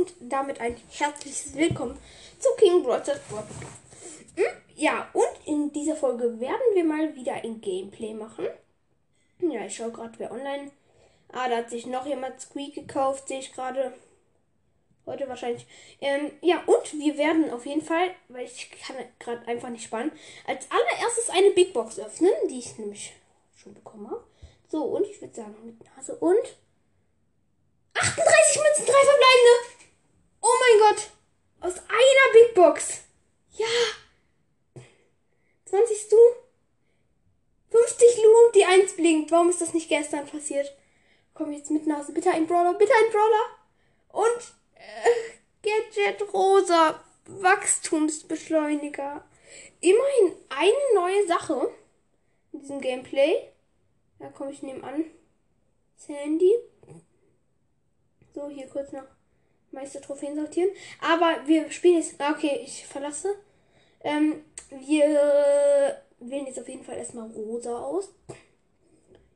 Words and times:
und 0.00 0.14
damit 0.20 0.60
ein 0.62 0.76
herzliches 0.88 1.54
Willkommen 1.54 1.98
zu 2.38 2.48
King 2.56 2.82
Brothers 2.82 3.20
Podcast. 3.28 3.82
Hm? 4.34 4.46
Ja, 4.74 5.10
und 5.12 5.46
in 5.46 5.70
dieser 5.72 5.94
Folge 5.94 6.40
werden 6.40 6.72
wir 6.72 6.84
mal 6.84 7.14
wieder 7.14 7.34
ein 7.34 7.60
Gameplay 7.60 8.14
machen. 8.14 8.46
Ja, 9.40 9.66
ich 9.66 9.76
schaue 9.76 9.92
gerade, 9.92 10.14
wer 10.16 10.32
online. 10.32 10.70
Ah, 11.32 11.50
da 11.50 11.58
hat 11.58 11.68
sich 11.68 11.84
noch 11.84 12.06
jemand 12.06 12.40
Squeak 12.40 12.74
gekauft, 12.74 13.28
sehe 13.28 13.40
ich 13.40 13.52
gerade. 13.52 13.92
Heute 15.04 15.28
wahrscheinlich. 15.28 15.66
Ähm, 16.00 16.30
ja, 16.40 16.62
und 16.64 16.98
wir 16.98 17.18
werden 17.18 17.50
auf 17.50 17.66
jeden 17.66 17.82
Fall, 17.82 18.14
weil 18.28 18.46
ich 18.46 18.70
kann 18.86 18.96
gerade 19.18 19.46
einfach 19.46 19.68
nicht 19.68 19.84
spannen, 19.84 20.12
als 20.46 20.66
allererstes 20.70 21.28
eine 21.28 21.50
Big 21.50 21.74
Box 21.74 21.98
öffnen, 21.98 22.32
die 22.48 22.60
ich 22.60 22.78
nämlich 22.78 23.12
schon 23.54 23.74
bekommen 23.74 24.10
habe. 24.10 24.24
So, 24.68 24.82
und 24.82 25.06
ich 25.06 25.20
würde 25.20 25.34
sagen, 25.34 25.56
mit 25.62 25.76
Nase 25.94 26.14
und 26.16 26.56
38 27.92 28.62
Münzen, 28.62 28.86
drei 28.86 29.04
verbleibende. 29.04 29.79
Oh 30.50 30.56
mein 30.58 30.80
Gott. 30.80 31.10
Aus 31.60 31.76
einer 31.76 32.32
Big 32.32 32.54
Box. 32.54 33.02
Ja. 33.52 33.66
20 35.66 35.96
Stu. 35.96 36.16
50 37.70 38.16
Lu 38.24 38.46
und 38.46 38.54
die 38.56 38.64
1 38.64 38.96
blinkt. 38.96 39.30
Warum 39.30 39.50
ist 39.50 39.60
das 39.60 39.74
nicht 39.74 39.88
gestern 39.88 40.26
passiert? 40.26 40.74
Komm 41.34 41.52
jetzt 41.52 41.70
mit 41.70 41.86
Nase. 41.86 42.12
Bitte 42.12 42.30
ein 42.30 42.48
Brawler, 42.48 42.74
bitte 42.74 42.92
ein 42.92 43.12
Brawler. 43.12 44.24
Und 44.26 44.42
äh, 44.74 45.10
Gadget 45.62 46.34
Rosa. 46.34 47.00
Wachstumsbeschleuniger. 47.26 49.24
Immerhin 49.80 50.32
eine 50.48 50.94
neue 50.94 51.26
Sache 51.28 51.72
in 52.52 52.60
diesem 52.60 52.80
Gameplay. 52.80 53.52
Da 54.18 54.28
komme 54.30 54.50
ich 54.50 54.62
nebenan. 54.62 55.04
Sandy. 55.96 56.52
So, 58.34 58.48
hier 58.48 58.66
kurz 58.68 58.90
noch 58.90 59.04
Meistertrophäen 59.72 60.36
sortieren. 60.36 60.70
Aber 61.00 61.46
wir 61.46 61.70
spielen 61.70 61.96
jetzt. 61.96 62.20
Ah, 62.20 62.32
okay, 62.32 62.60
ich 62.64 62.86
verlasse. 62.86 63.34
Ähm, 64.02 64.44
wir 64.70 66.02
wählen 66.20 66.46
jetzt 66.46 66.58
auf 66.58 66.68
jeden 66.68 66.84
Fall 66.84 66.98
erstmal 66.98 67.30
rosa 67.30 67.78
aus. 67.78 68.12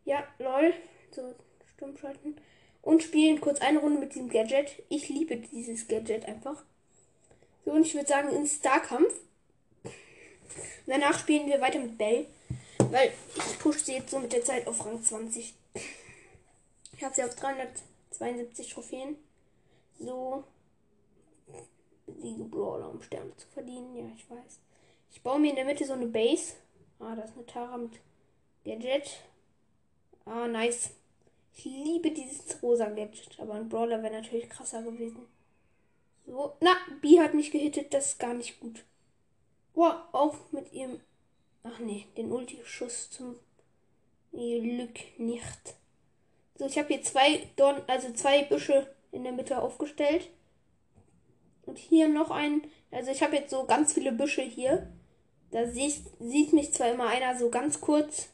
Ja, 0.05 0.25
lol. 0.39 0.75
So, 1.11 1.35
stumm 1.75 1.97
schalten. 1.97 2.37
Und 2.83 3.03
spielen 3.03 3.41
kurz 3.41 3.61
eine 3.61 3.79
Runde 3.79 4.01
mit 4.01 4.15
diesem 4.15 4.29
Gadget. 4.29 4.83
Ich 4.89 5.09
liebe 5.09 5.37
dieses 5.37 5.89
Gadget 5.89 6.27
einfach. 6.27 6.63
So, 7.65 7.73
und 7.73 7.87
ich 7.87 7.95
würde 7.95 8.09
sagen, 8.09 8.29
in 8.29 8.47
Starkampf. 8.47 9.15
Danach 10.87 11.19
spielen 11.19 11.47
wir 11.47 11.61
weiter 11.61 11.79
mit 11.79 11.97
Bell. 11.97 12.27
Weil 12.91 13.13
ich 13.37 13.59
pushe 13.59 13.85
sie 13.85 13.95
jetzt 13.95 14.11
so 14.11 14.19
mit 14.19 14.33
der 14.33 14.45
Zeit 14.45 14.67
auf 14.67 14.85
Rang 14.85 15.03
20. 15.03 15.55
Ich 16.97 17.03
habe 17.03 17.15
sie 17.15 17.25
auf 17.25 17.35
300. 17.35 17.69
72 18.15 18.73
Trophäen. 18.73 19.17
So. 19.99 20.45
Besiege 22.07 22.45
Brawler, 22.45 22.91
um 22.91 23.03
Sterne 23.03 23.35
zu 23.37 23.47
verdienen. 23.49 23.97
Ja, 23.97 24.05
ich 24.15 24.29
weiß. 24.29 24.61
Ich 25.11 25.23
baue 25.23 25.39
mir 25.39 25.51
in 25.51 25.57
der 25.57 25.65
Mitte 25.65 25.85
so 25.85 25.95
eine 25.95 26.07
Base. 26.07 26.55
Ah, 26.99 27.15
da 27.15 27.23
ist 27.23 27.35
eine 27.35 27.47
Tara 27.47 27.77
mit 27.79 28.01
Gadget. 28.65 29.21
Ah, 30.25 30.47
nice. 30.47 30.91
Ich 31.57 31.65
liebe 31.65 32.11
dieses 32.11 32.63
rosa 32.63 32.89
Gadget. 32.89 33.39
Aber 33.39 33.55
ein 33.55 33.69
Brawler 33.69 34.03
wäre 34.03 34.13
natürlich 34.15 34.49
krasser 34.51 34.83
gewesen. 34.83 35.27
So. 36.27 36.57
Na, 36.61 36.75
B 37.01 37.21
hat 37.21 37.35
mich 37.35 37.51
gehittet. 37.51 37.95
Das 37.95 38.07
ist 38.07 38.19
gar 38.19 38.35
nicht 38.35 38.61
gut. 38.61 38.85
Boah, 39.75 40.09
auch 40.13 40.37
mit 40.53 40.73
ihrem. 40.73 41.01
Ach 41.63 41.79
nee, 41.79 42.07
den 42.17 42.31
Ulti-Schuss 42.31 43.11
zum 43.11 43.37
Glück 44.33 45.19
nicht. 45.19 45.75
So, 46.57 46.67
ich 46.67 46.79
habe 46.79 46.89
hier 46.89 47.03
zwei 47.03 47.49
Dorn, 47.57 47.83
also 47.87 48.13
zwei 48.13 48.45
Büsche 48.45 48.94
in 49.15 49.25
der 49.25 49.33
Mitte 49.33 49.61
aufgestellt. 49.61 50.29
Und 51.67 51.79
hier 51.79 52.09
noch 52.09 52.31
ein. 52.31 52.63
Also 52.91 53.11
ich 53.11 53.23
habe 53.23 53.37
jetzt 53.37 53.51
so 53.51 53.65
ganz 53.65 53.95
viele 53.95 54.13
Büsche 54.13 54.43
hier. 54.43 54.93
Da 55.51 55.67
sieht, 55.67 56.03
sieht 56.19 56.53
mich 56.53 56.73
zwar 56.73 56.91
immer 56.91 57.07
einer 57.07 57.39
so 57.39 57.49
ganz 57.49 57.81
kurz. 57.81 58.29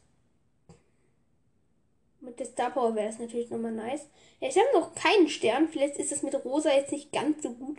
Mit 2.20 2.38
der 2.38 2.46
Star 2.46 2.70
Power 2.70 2.94
wäre 2.94 3.06
das 3.06 3.18
natürlich 3.18 3.50
nochmal 3.50 3.72
nice. 3.72 4.08
Ja, 4.40 4.48
ich 4.48 4.58
habe 4.58 4.68
noch 4.72 4.94
keinen 4.94 5.28
Stern. 5.28 5.68
Vielleicht 5.68 5.96
ist 5.96 6.12
es 6.12 6.22
mit 6.22 6.34
Rosa 6.44 6.72
jetzt 6.72 6.92
nicht 6.92 7.12
ganz 7.12 7.42
so 7.42 7.50
gut, 7.50 7.78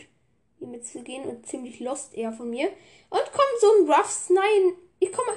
hier 0.57 0.67
mitzugehen 0.67 1.25
und 1.25 1.47
ziemlich 1.47 1.79
lost 1.79 2.13
eher 2.13 2.31
von 2.31 2.49
mir. 2.49 2.69
Und 3.09 3.25
kommt 3.31 3.59
so 3.59 3.67
ein 3.71 3.91
Ruffs. 3.91 4.29
Nein, 4.29 4.75
ich 4.99 5.11
komme. 5.11 5.31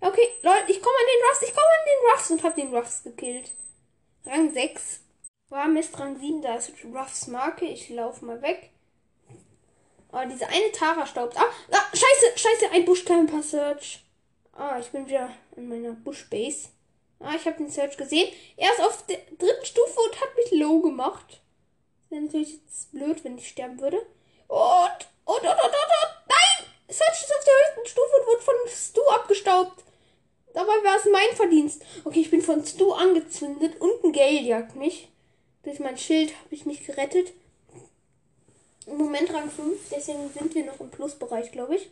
Okay, 0.00 0.28
Leute, 0.42 0.72
ich 0.72 0.80
komme 0.80 0.96
an 0.96 1.06
den 1.06 1.28
Ruffs. 1.28 1.42
Ich 1.42 1.54
komme 1.54 1.66
an 1.66 1.86
den 1.86 2.10
Ruffs 2.10 2.30
und 2.30 2.42
habe 2.42 2.60
den 2.60 2.74
Ruffs 2.74 3.02
gekillt. 3.02 3.52
Rang 4.26 4.52
6. 4.52 5.00
War 5.50 5.66
Mist 5.66 5.98
Rang 5.98 6.16
7, 6.16 6.42
da 6.42 6.54
ist 6.54 6.72
Ruffs 6.94 7.26
Marke. 7.26 7.64
Ich 7.64 7.88
laufe 7.88 8.24
mal 8.24 8.40
weg. 8.40 8.70
Oh, 10.12 10.20
diese 10.30 10.46
eine 10.46 10.70
Tara 10.72 11.04
staubt. 11.04 11.36
Ah, 11.36 11.44
ah 11.72 11.86
scheiße, 11.92 12.36
scheiße, 12.38 12.70
ein 12.72 12.84
Buschcamper 12.84 13.42
Search. 13.42 14.04
Ah, 14.52 14.78
ich 14.78 14.88
bin 14.90 15.08
wieder 15.08 15.30
in 15.56 15.68
meiner 15.68 15.92
Buschbase. 15.92 16.68
Ah, 17.18 17.34
ich 17.34 17.44
habe 17.46 17.56
den 17.56 17.68
Search 17.68 17.96
gesehen. 17.96 18.32
Er 18.56 18.70
ist 18.70 18.80
auf 18.80 19.04
der 19.06 19.18
dritten 19.38 19.66
Stufe 19.66 20.00
und 20.00 20.20
hat 20.20 20.36
mich 20.36 20.52
low 20.52 20.80
gemacht. 20.80 21.40
Wäre 22.10 22.22
natürlich 22.22 22.60
jetzt 22.64 22.92
blöd, 22.92 23.24
wenn 23.24 23.36
ich 23.36 23.48
sterben 23.48 23.80
würde. 23.80 23.98
Und, 24.46 25.08
und, 25.24 25.40
und, 25.40 25.46
und, 25.46 25.48
und, 25.48 25.48
und. 25.48 26.28
Nein! 26.28 26.66
Search 26.88 27.22
ist 27.22 27.32
auf 27.36 27.44
der 27.44 27.54
höchsten 27.54 27.86
Stufe 27.88 28.16
und 28.20 28.26
wird 28.28 28.42
von 28.42 28.54
Stu 28.68 29.00
abgestaubt. 29.10 29.82
Dabei 30.54 30.74
war 30.84 30.96
es 30.96 31.04
mein 31.06 31.36
Verdienst. 31.36 31.82
Okay, 32.04 32.20
ich 32.20 32.30
bin 32.30 32.40
von 32.40 32.64
Stu 32.64 32.92
angezündet 32.92 33.80
und 33.80 34.04
ein 34.04 34.12
Gale 34.12 34.42
jagt 34.42 34.76
mich. 34.76 35.09
Durch 35.62 35.78
mein 35.78 35.98
Schild 35.98 36.30
habe 36.30 36.54
ich 36.54 36.66
mich 36.66 36.86
gerettet. 36.86 37.32
Im 38.86 38.96
Moment 38.96 39.32
Rang 39.32 39.50
5, 39.50 39.78
deswegen 39.90 40.30
sind 40.30 40.54
wir 40.54 40.64
noch 40.64 40.80
im 40.80 40.90
Plusbereich, 40.90 41.52
glaube 41.52 41.76
ich. 41.76 41.90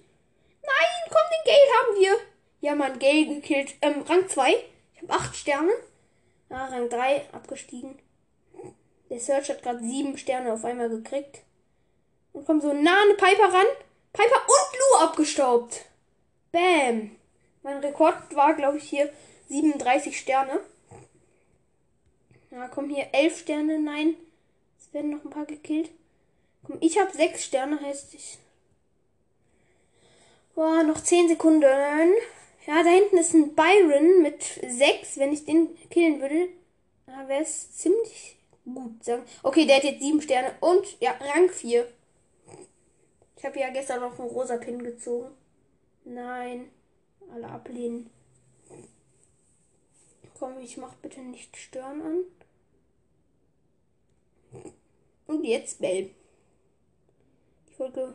Nein, 0.62 1.10
komm, 1.10 1.20
den 1.32 1.52
Gale 1.52 1.70
haben 1.80 2.00
wir. 2.00 2.18
Ja, 2.60 2.74
man, 2.74 2.98
Gale 2.98 3.26
gekillt. 3.26 3.74
Ähm, 3.82 4.02
Rang 4.02 4.28
2. 4.28 4.54
Ich 4.94 5.02
habe 5.02 5.12
8 5.12 5.36
Sterne. 5.36 5.72
Ah, 6.48 6.66
Rang 6.66 6.88
3 6.88 7.26
abgestiegen. 7.32 7.98
Der 9.10 9.20
Search 9.20 9.50
hat 9.50 9.62
gerade 9.62 9.80
7 9.80 10.18
Sterne 10.18 10.52
auf 10.52 10.64
einmal 10.64 10.88
gekriegt. 10.88 11.42
Und 12.32 12.46
kommt 12.46 12.62
so 12.62 12.72
nah 12.72 13.02
an 13.02 13.16
Piper 13.16 13.52
ran. 13.52 13.66
Piper 14.12 14.40
und 14.46 14.78
Lou 14.78 15.04
abgestaubt. 15.04 15.84
Bam. 16.52 17.16
Mein 17.62 17.78
Rekord 17.78 18.34
war, 18.34 18.54
glaube 18.54 18.78
ich, 18.78 18.84
hier 18.84 19.12
37 19.48 20.18
Sterne. 20.18 20.60
Ja, 22.50 22.68
kommen 22.68 22.90
hier 22.90 23.08
11 23.12 23.40
Sterne. 23.40 23.78
Nein, 23.78 24.14
es 24.78 24.92
werden 24.94 25.10
noch 25.10 25.24
ein 25.24 25.30
paar 25.30 25.46
gekillt. 25.46 25.90
Komm, 26.64 26.78
ich 26.80 26.98
habe 26.98 27.12
6 27.12 27.44
Sterne, 27.44 27.80
heißt 27.80 28.14
ich. 28.14 28.38
Boah, 30.54 30.82
noch 30.82 31.00
10 31.00 31.28
Sekunden. 31.28 31.62
Ja, 32.66 32.82
da 32.82 32.90
hinten 32.90 33.18
ist 33.18 33.34
ein 33.34 33.54
Byron 33.54 34.22
mit 34.22 34.42
6. 34.42 35.18
Wenn 35.18 35.32
ich 35.32 35.44
den 35.44 35.68
killen 35.90 36.20
würde, 36.20 36.48
wäre 37.26 37.42
es 37.42 37.76
ziemlich 37.76 38.36
gut. 38.64 39.04
Sagen. 39.04 39.22
Okay, 39.42 39.66
der 39.66 39.76
hat 39.76 39.84
jetzt 39.84 40.02
7 40.02 40.20
Sterne 40.20 40.54
und 40.60 41.00
ja, 41.00 41.12
Rang 41.12 41.48
4. 41.48 41.86
Ich 43.36 43.44
habe 43.44 43.60
ja 43.60 43.70
gestern 43.70 44.00
noch 44.00 44.18
einen 44.18 44.28
rosa 44.28 44.56
Pin 44.56 44.82
gezogen. 44.82 45.30
Nein. 46.04 46.70
Alle 47.32 47.46
ablehnen. 47.48 48.10
Komm, 50.38 50.58
ich 50.60 50.76
mach 50.76 50.94
bitte 50.94 51.20
nicht 51.20 51.56
stören 51.56 52.00
an. 52.02 52.24
Und 55.26 55.44
jetzt 55.44 55.80
Bell. 55.80 56.10
Die 57.68 57.74
Folge. 57.74 58.14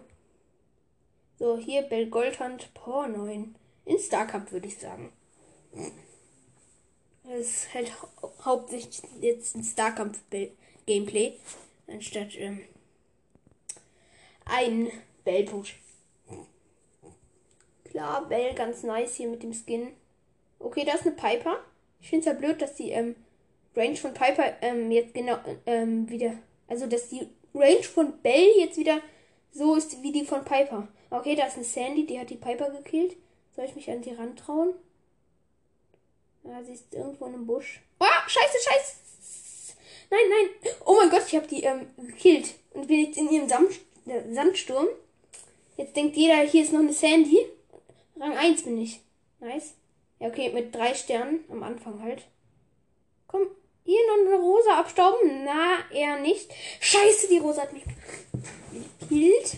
So, 1.37 1.57
hier 1.57 1.83
Bell 1.83 2.07
Goldhand 2.07 2.73
Power 2.73 3.07
9. 3.07 3.55
In 3.85 3.99
Starcup 3.99 4.51
würde 4.51 4.67
ich 4.67 4.77
sagen. 4.77 5.11
Es 7.29 7.65
ist 7.65 7.73
halt 7.73 7.91
hau 8.01 8.33
hauptsächlich 8.43 9.01
jetzt 9.21 9.55
ein 9.55 9.63
Starkampf 9.63 10.19
Gameplay, 10.85 11.39
anstatt 11.87 12.35
ähm, 12.35 12.61
ein 14.45 14.91
Bell-Push. 15.23 15.79
Klar, 17.85 18.27
Bell 18.27 18.53
ganz 18.53 18.83
nice 18.83 19.15
hier 19.15 19.29
mit 19.29 19.43
dem 19.43 19.53
Skin. 19.53 19.93
Okay, 20.59 20.83
da 20.85 20.93
ist 20.93 21.05
eine 21.05 21.15
Piper. 21.15 21.59
Ich 22.01 22.09
finde 22.09 22.27
es 22.27 22.33
ja 22.33 22.39
blöd, 22.39 22.61
dass 22.61 22.75
die 22.75 22.91
ähm, 22.91 23.15
Range 23.75 23.95
von 23.95 24.13
Piper 24.13 24.53
ähm, 24.61 24.91
jetzt 24.91 25.13
genau 25.13 25.37
ähm, 25.65 26.09
wieder. 26.09 26.37
Also, 26.67 26.87
dass 26.87 27.09
die 27.09 27.27
Range 27.53 27.83
von 27.83 28.19
Bell 28.21 28.49
jetzt 28.57 28.77
wieder 28.77 29.01
so 29.51 29.75
ist 29.75 30.01
wie 30.01 30.11
die 30.11 30.25
von 30.25 30.43
Piper. 30.43 30.87
Okay, 31.09 31.35
da 31.35 31.45
ist 31.45 31.55
eine 31.55 31.65
Sandy, 31.65 32.05
die 32.05 32.19
hat 32.19 32.29
die 32.29 32.35
Piper 32.35 32.71
gekillt. 32.71 33.15
Soll 33.55 33.65
ich 33.65 33.75
mich 33.75 33.89
an 33.89 34.01
die 34.01 34.13
rantrauen? 34.13 34.73
Ja, 36.43 36.63
sie 36.63 36.73
ist 36.73 36.93
irgendwo 36.93 37.25
in 37.25 37.35
einem 37.35 37.45
Busch. 37.45 37.81
Oh, 37.99 38.05
scheiße, 38.27 38.57
scheiße. 38.63 38.95
Nein, 40.09 40.21
nein. 40.29 40.73
Oh 40.85 40.95
mein 40.99 41.09
Gott, 41.09 41.23
ich 41.27 41.35
habe 41.35 41.47
die 41.47 41.63
ähm, 41.63 41.87
gekillt. 41.97 42.55
Und 42.73 42.87
bin 42.87 43.05
jetzt 43.05 43.17
in 43.17 43.29
ihrem 43.29 43.47
Sand 43.47 43.79
äh, 44.07 44.33
Sandsturm. 44.33 44.87
Jetzt 45.77 45.95
denkt 45.95 46.17
jeder, 46.17 46.41
hier 46.41 46.63
ist 46.63 46.73
noch 46.73 46.79
eine 46.79 46.93
Sandy. 46.93 47.45
Rang 48.19 48.35
1 48.35 48.63
bin 48.63 48.81
ich. 48.81 48.99
Nice. 49.39 49.73
Ja, 50.19 50.27
okay, 50.27 50.49
mit 50.49 50.73
drei 50.73 50.93
Sternen 50.93 51.43
am 51.49 51.63
Anfang 51.63 52.01
halt. 52.01 52.23
Hier 53.85 53.99
noch 54.07 54.25
eine 54.25 54.41
Rosa 54.41 54.79
abstauben? 54.79 55.43
Na, 55.43 55.79
eher 55.91 56.19
nicht. 56.19 56.51
Scheiße, 56.79 57.27
die 57.27 57.39
Rosa 57.39 57.63
hat 57.63 57.73
mich. 57.73 57.83
gekillt. 58.99 59.57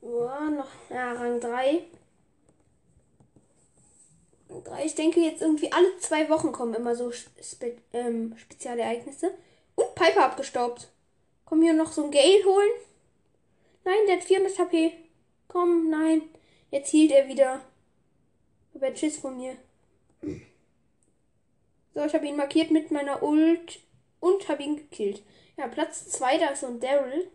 Oh, 0.00 0.28
noch, 0.50 0.70
ja, 0.90 1.12
Rang 1.12 1.40
3. 1.40 1.82
Rang 4.48 4.64
3. 4.64 4.84
Ich 4.84 4.94
denke 4.94 5.20
jetzt 5.20 5.42
irgendwie 5.42 5.72
alle 5.72 5.98
zwei 5.98 6.30
Wochen 6.30 6.52
kommen 6.52 6.74
immer 6.74 6.94
so 6.94 7.10
Spe 7.10 7.76
ähm, 7.92 8.36
Spezialereignisse. 8.38 9.34
Und 9.74 9.94
Piper 9.94 10.24
abgestaubt. 10.24 10.88
Komm 11.44 11.62
hier 11.62 11.74
noch 11.74 11.92
so 11.92 12.04
ein 12.04 12.10
Gale 12.10 12.44
holen. 12.44 12.70
Nein, 13.84 13.98
der 14.06 14.16
hat 14.16 14.24
400 14.24 14.58
HP. 14.58 14.92
Komm, 15.48 15.90
nein. 15.90 16.22
Jetzt 16.70 16.90
hielt 16.90 17.10
er 17.10 17.28
wieder. 17.28 17.60
Aber 18.74 18.92
Tschüss 18.94 19.18
von 19.18 19.36
mir. 19.36 19.56
So, 21.98 22.04
ich 22.04 22.14
habe 22.14 22.28
ihn 22.28 22.36
markiert 22.36 22.70
mit 22.70 22.92
meiner 22.92 23.24
Ult 23.24 23.80
und 24.20 24.48
habe 24.48 24.62
ihn 24.62 24.76
gekillt. 24.76 25.20
Ja, 25.56 25.66
Platz 25.66 26.08
2, 26.10 26.38
da 26.38 26.50
ist 26.50 26.60
so 26.60 26.68
ein 26.68 26.78
Daryl. 26.78 27.28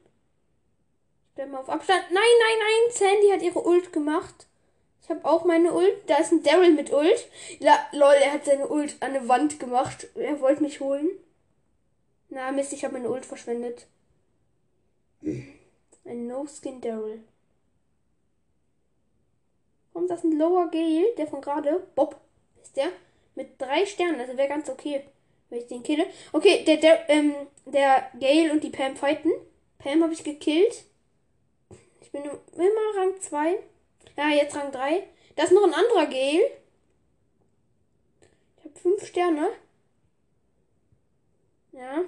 Bleib 1.36 1.50
mal 1.50 1.57
auf 1.60 1.68
Abstand. 1.68 2.01
Nein, 2.12 2.24
nein, 2.24 2.60
nein. 2.60 2.92
Sandy 2.94 3.30
hat 3.31 3.42
ihre 3.42 3.62
Ult 3.68 3.92
gemacht. 3.92 4.48
Ich 5.01 5.10
habe 5.10 5.25
auch 5.25 5.44
meine 5.44 5.74
Ult. 5.74 6.10
Da 6.10 6.15
ist 6.15 6.31
ein 6.31 6.44
Daryl 6.44 6.71
mit 6.71 6.94
Ult. 6.94 7.27
La 7.60 7.77
lol, 7.92 8.13
er 8.13 8.31
hat 8.31 8.45
seine 8.45 8.69
Ult 8.69 8.95
an 9.01 9.13
eine 9.13 9.27
Wand 9.27 9.60
gemacht. 9.60 10.07
Er 10.15 10.39
wollte 10.39 10.63
mich 10.63 10.80
holen. 10.80 11.09
Na, 12.30 12.54
Mist, 12.54 12.71
ich 12.71 12.86
habe 12.86 12.94
meine 12.94 13.09
Ult 13.09 13.25
verschwendet. 13.25 13.86
Ein 16.06 16.27
No-Skin 16.27 16.80
Daryl. 16.80 17.21
Das 19.94 20.19
ist 20.19 20.24
ein 20.24 20.38
Lower 20.38 20.71
Gale, 20.71 21.13
der 21.18 21.27
von 21.27 21.42
gerade. 21.42 21.86
Bob 21.95 22.16
ist 22.62 22.77
der. 22.77 22.94
Mit 23.35 23.59
drei 23.59 23.85
Sternen. 23.85 24.19
Also 24.19 24.38
wäre 24.38 24.47
ganz 24.47 24.69
okay, 24.69 25.03
wenn 25.50 25.59
ich 25.59 25.68
den 25.68 25.83
kille. 25.83 26.06
Okay, 26.31 26.63
der, 26.65 26.77
der, 26.77 27.09
ähm, 27.09 27.35
der 27.65 28.09
Gale 28.19 28.51
und 28.51 28.63
die 28.63 28.69
Pam 28.69 28.95
fighten. 28.95 29.31
Pam 29.80 30.03
habe 30.03 30.13
ich 30.13 30.24
gekillt. 30.24 30.83
Ich 32.01 32.12
bin 32.12 32.24
immer 32.24 32.97
Rang 32.97 33.19
2. 33.19 33.59
Ja, 34.18 34.30
jetzt 34.30 34.56
Rang 34.56 34.71
3. 34.71 35.03
Da 35.35 35.44
ist 35.44 35.51
noch 35.51 35.63
ein 35.63 35.74
anderer 35.74 36.06
Gale. 36.06 36.51
Ich 38.57 38.65
habe 38.65 38.80
5 38.80 39.06
Sterne. 39.06 39.50
Ja. 41.71 42.03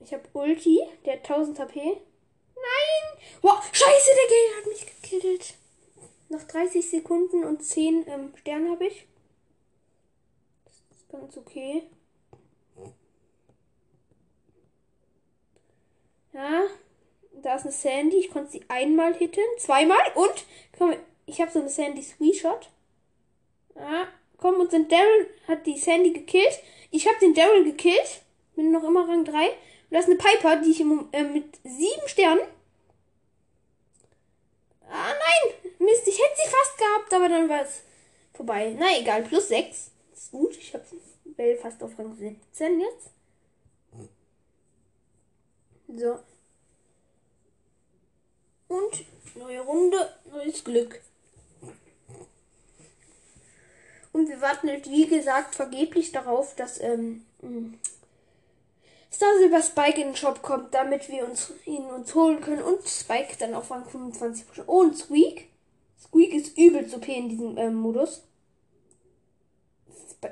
Ich 0.00 0.12
habe 0.14 0.24
Ulti. 0.32 0.80
Der 1.04 1.14
hat 1.14 1.30
1000 1.30 1.58
HP. 1.58 1.80
Nein! 1.80 3.20
Boah, 3.42 3.62
scheiße, 3.72 4.10
der 4.16 4.28
Gale 4.28 4.56
hat 4.56 4.66
mich 4.66 4.86
gekillt. 4.86 5.54
Noch 6.28 6.42
30 6.44 6.88
Sekunden 6.88 7.44
und 7.44 7.62
10 7.62 8.06
ähm, 8.08 8.32
Sterne 8.36 8.70
habe 8.70 8.86
ich. 8.86 9.06
Ganz 11.10 11.36
okay. 11.36 11.82
Ja, 16.32 16.62
da 17.42 17.56
ist 17.56 17.62
eine 17.62 17.72
Sandy. 17.72 18.18
Ich 18.18 18.30
konnte 18.30 18.52
sie 18.52 18.64
einmal 18.68 19.14
hitten, 19.14 19.40
zweimal 19.58 19.98
und 20.14 20.44
komm, 20.78 20.94
ich 21.26 21.40
habe 21.40 21.50
so 21.50 21.58
eine 21.58 21.68
Sandy 21.68 22.02
Sweeshot. 22.02 22.70
Ja, 23.74 24.06
komm 24.36 24.56
und 24.56 24.70
sind 24.70 24.92
Daryl 24.92 25.28
hat 25.48 25.66
die 25.66 25.78
Sandy 25.78 26.12
gekillt. 26.12 26.60
Ich 26.90 27.06
habe 27.06 27.18
den 27.20 27.34
Daryl 27.34 27.64
gekillt. 27.64 28.22
Bin 28.56 28.72
noch 28.72 28.84
immer 28.84 29.08
Rang 29.08 29.24
3. 29.24 29.48
Und 29.48 29.56
da 29.90 29.98
ist 29.98 30.06
eine 30.06 30.16
Piper, 30.16 30.56
die 30.56 30.70
ich 30.70 30.80
im, 30.80 31.08
äh, 31.12 31.22
mit 31.22 31.58
sieben 31.64 32.06
Sternen. 32.08 32.42
Ah 34.88 35.08
nein, 35.08 35.72
Mist, 35.78 36.06
ich 36.06 36.18
hätte 36.18 36.36
sie 36.36 36.50
fast 36.50 36.78
gehabt, 36.78 37.14
aber 37.14 37.28
dann 37.28 37.48
war 37.48 37.62
es 37.62 37.82
vorbei. 38.34 38.74
Na 38.78 38.98
egal, 38.98 39.22
plus 39.22 39.48
6. 39.48 39.89
Ist 40.20 40.32
gut. 40.32 40.54
Ich 40.58 40.74
habe 40.74 40.84
Bell 41.24 41.56
fast 41.56 41.82
auf 41.82 41.98
Rang 41.98 42.14
17 42.14 42.80
jetzt. 42.80 43.10
So. 45.96 46.18
Und 48.68 49.04
neue 49.34 49.60
Runde, 49.60 50.14
neues 50.30 50.62
Glück. 50.62 51.00
Und 54.12 54.28
wir 54.28 54.40
warten 54.42 54.68
halt, 54.68 54.90
wie 54.90 55.06
gesagt, 55.06 55.54
vergeblich 55.54 56.12
darauf, 56.12 56.54
dass 56.54 56.78
ähm, 56.80 57.24
Star 59.10 59.38
Silver 59.38 59.62
Spike 59.62 60.00
in 60.00 60.08
den 60.08 60.16
Shop 60.16 60.42
kommt, 60.42 60.74
damit 60.74 61.08
wir 61.08 61.26
uns 61.26 61.50
ihn 61.64 61.86
uns 61.86 62.14
holen 62.14 62.42
können. 62.42 62.62
Und 62.62 62.86
Spike 62.86 63.36
dann 63.38 63.54
auf 63.54 63.70
Rang 63.70 63.86
25 63.88 64.46
pushen. 64.46 64.64
Oh, 64.66 64.80
und 64.80 64.98
Squeak. 64.98 65.48
Squeak 65.98 66.34
ist 66.34 66.58
übelst 66.58 66.94
OP 66.94 67.08
in 67.08 67.30
diesem 67.30 67.56
ähm, 67.56 67.74
Modus. 67.74 68.22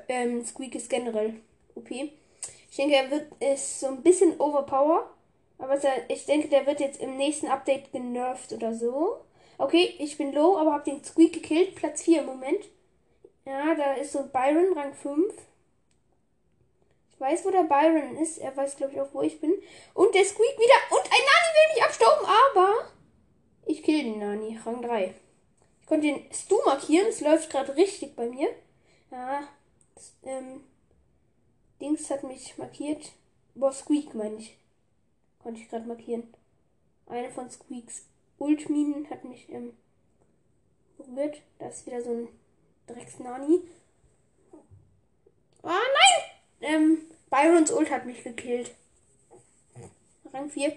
Ähm, 0.07 0.45
Squeak 0.45 0.75
ist 0.75 0.89
generell 0.89 1.35
OP. 1.75 1.89
Ich 1.91 2.75
denke, 2.77 2.95
er 2.95 3.09
wird 3.09 3.27
ist 3.39 3.79
so 3.79 3.87
ein 3.87 4.03
bisschen 4.03 4.39
overpower. 4.39 5.09
Aber 5.57 5.77
ich 6.07 6.25
denke, 6.25 6.47
der 6.47 6.65
wird 6.65 6.79
jetzt 6.79 7.01
im 7.01 7.17
nächsten 7.17 7.47
Update 7.47 7.91
genervt 7.91 8.53
oder 8.53 8.73
so. 8.73 9.17
Okay, 9.57 9.93
ich 9.99 10.17
bin 10.17 10.31
low, 10.31 10.57
aber 10.57 10.71
habe 10.73 10.89
den 10.89 11.03
Squeak 11.03 11.33
gekillt. 11.33 11.75
Platz 11.75 12.03
4 12.03 12.21
im 12.21 12.27
Moment. 12.27 12.63
Ja, 13.45 13.75
da 13.75 13.93
ist 13.93 14.13
so 14.13 14.23
Byron, 14.23 14.73
Rang 14.73 14.93
5. 14.93 15.33
Ich 17.11 17.19
weiß, 17.19 17.43
wo 17.43 17.51
der 17.51 17.63
Byron 17.63 18.15
ist. 18.17 18.37
Er 18.37 18.55
weiß, 18.55 18.77
glaube 18.77 18.93
ich, 18.93 19.01
auch, 19.01 19.13
wo 19.13 19.21
ich 19.21 19.41
bin. 19.41 19.53
Und 19.93 20.15
der 20.15 20.23
Squeak 20.23 20.57
wieder. 20.57 20.97
Und 20.97 21.03
ein 21.03 21.09
Nani 21.09 21.53
will 21.53 21.73
mich 21.75 21.83
abstauben, 21.83 22.25
aber 22.25 22.73
ich 23.65 23.83
kill 23.83 24.03
den 24.03 24.19
Nani, 24.19 24.57
Rang 24.65 24.81
3. 24.81 25.13
Ich 25.81 25.87
konnte 25.87 26.07
den 26.07 26.31
Stu 26.31 26.55
markieren. 26.65 27.07
Es 27.07 27.19
läuft 27.19 27.49
gerade 27.49 27.75
richtig 27.75 28.15
bei 28.15 28.27
mir. 28.27 28.47
Ja, 29.11 29.43
ähm, 30.23 30.63
Dings 31.81 32.09
hat 32.09 32.23
mich 32.23 32.57
markiert. 32.57 33.11
Boah, 33.55 33.71
Squeak 33.71 34.13
meine 34.13 34.37
ich. 34.37 34.57
Konnte 35.39 35.61
ich 35.61 35.69
gerade 35.69 35.87
markieren. 35.87 36.33
Eine 37.07 37.29
von 37.31 37.49
Squeaks 37.49 38.05
Ultminen 38.37 39.09
hat 39.09 39.23
mich 39.25 39.49
ähm, 39.49 39.73
berührt. 40.97 41.41
Da 41.57 41.67
ist 41.67 41.85
wieder 41.85 42.01
so 42.01 42.11
ein 42.11 42.27
Drecksnani. 42.87 43.61
Ah, 45.63 45.69
nein! 45.71 46.23
Ähm, 46.61 46.97
Byrons 47.29 47.71
Ult 47.71 47.89
hat 47.89 48.05
mich 48.05 48.23
gekillt. 48.23 48.75
Rang 50.33 50.49
4. 50.49 50.73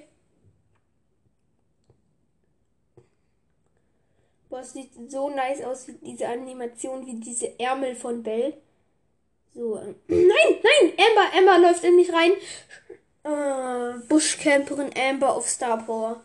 Boah, 4.49 4.61
es 4.61 4.73
sieht 4.73 5.11
so 5.11 5.31
nice 5.31 5.63
aus, 5.63 5.89
wie 5.89 5.93
diese 5.95 6.29
Animation, 6.29 7.07
wie 7.07 7.15
diese 7.15 7.59
Ärmel 7.59 7.95
von 7.95 8.23
Bell. 8.23 8.61
So, 9.55 9.79
ähm, 9.79 9.97
nein, 10.09 10.29
nein, 10.29 10.93
Amber, 10.99 11.37
Amber 11.37 11.69
läuft 11.69 11.85
in 11.85 11.97
mich 11.97 12.13
rein. 12.13 12.33
Äh, 13.25 13.99
Buschcamperin 14.09 14.91
Amber 14.97 15.35
auf 15.35 15.49
Star 15.49 15.85
Power. 15.85 16.23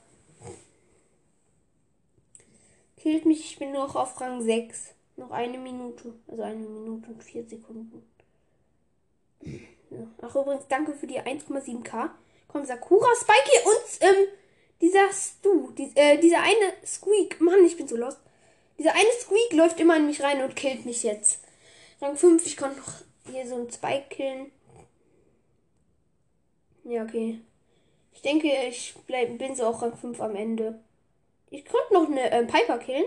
Killt 2.97 3.25
mich, 3.25 3.51
ich 3.51 3.59
bin 3.59 3.71
noch 3.71 3.95
auf 3.95 4.19
Rang 4.19 4.41
6. 4.41 4.93
Noch 5.17 5.31
eine 5.31 5.57
Minute. 5.57 6.13
Also 6.27 6.43
eine 6.43 6.65
Minute 6.65 7.11
und 7.11 7.23
vier 7.23 7.45
Sekunden. 7.47 8.03
Ach, 10.21 10.35
übrigens, 10.35 10.67
danke 10.67 10.93
für 10.93 11.07
die 11.07 11.19
1,7k. 11.19 12.09
Komm, 12.47 12.65
Sakura, 12.65 13.07
Spikey 13.15 13.65
und 13.65 14.07
ähm, 14.09 14.27
dieser 14.81 15.11
Stu. 15.11 15.71
Die, 15.71 15.91
äh, 15.95 16.17
dieser 16.17 16.41
eine 16.41 16.73
Squeak. 16.85 17.39
Mann, 17.41 17.65
ich 17.65 17.77
bin 17.77 17.87
so 17.87 17.95
lost. 17.95 18.19
Dieser 18.77 18.93
eine 18.93 19.11
Squeak 19.19 19.53
läuft 19.53 19.79
immer 19.79 19.97
in 19.97 20.07
mich 20.07 20.21
rein 20.21 20.43
und 20.43 20.55
killt 20.55 20.85
mich 20.85 21.03
jetzt. 21.03 21.41
Rang 22.01 22.15
5, 22.15 22.45
ich 22.45 22.57
konnte 22.57 22.79
noch 22.79 22.93
hier 23.31 23.47
so 23.47 23.55
einen 23.55 23.71
Spike 23.71 24.07
killen. 24.09 24.51
Ja, 26.83 27.03
okay. 27.03 27.41
Ich 28.13 28.21
denke, 28.21 28.47
ich 28.67 28.95
bleib, 29.05 29.37
bin 29.37 29.55
so 29.55 29.65
auch 29.65 29.81
Rang 29.81 29.95
5 29.95 30.19
am 30.21 30.35
Ende. 30.35 30.79
Ich 31.49 31.65
konnte 31.65 31.93
noch 31.93 32.07
eine 32.07 32.31
äh, 32.31 32.45
Piper 32.45 32.79
killen. 32.79 33.05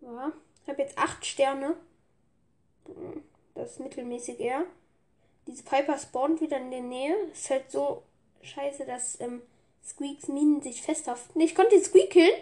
Ja. 0.00 0.32
Ich 0.62 0.68
habe 0.68 0.82
jetzt 0.82 0.98
8 0.98 1.24
Sterne. 1.24 1.76
Das 3.54 3.72
ist 3.72 3.80
mittelmäßig 3.80 4.40
eher. 4.40 4.64
Diese 5.46 5.62
Piper 5.62 5.96
spawnt 5.98 6.40
wieder 6.40 6.58
in 6.58 6.70
der 6.70 6.82
Nähe. 6.82 7.14
Ist 7.32 7.50
halt 7.50 7.70
so 7.70 8.02
scheiße, 8.42 8.84
dass 8.84 9.20
ähm, 9.20 9.42
Squeaks 9.84 10.28
Minen 10.28 10.60
sich 10.60 10.82
festhaften. 10.82 11.40
Ich 11.40 11.54
konnte 11.54 11.76
den 11.76 11.84
Squeak 11.84 12.10
killen. 12.10 12.34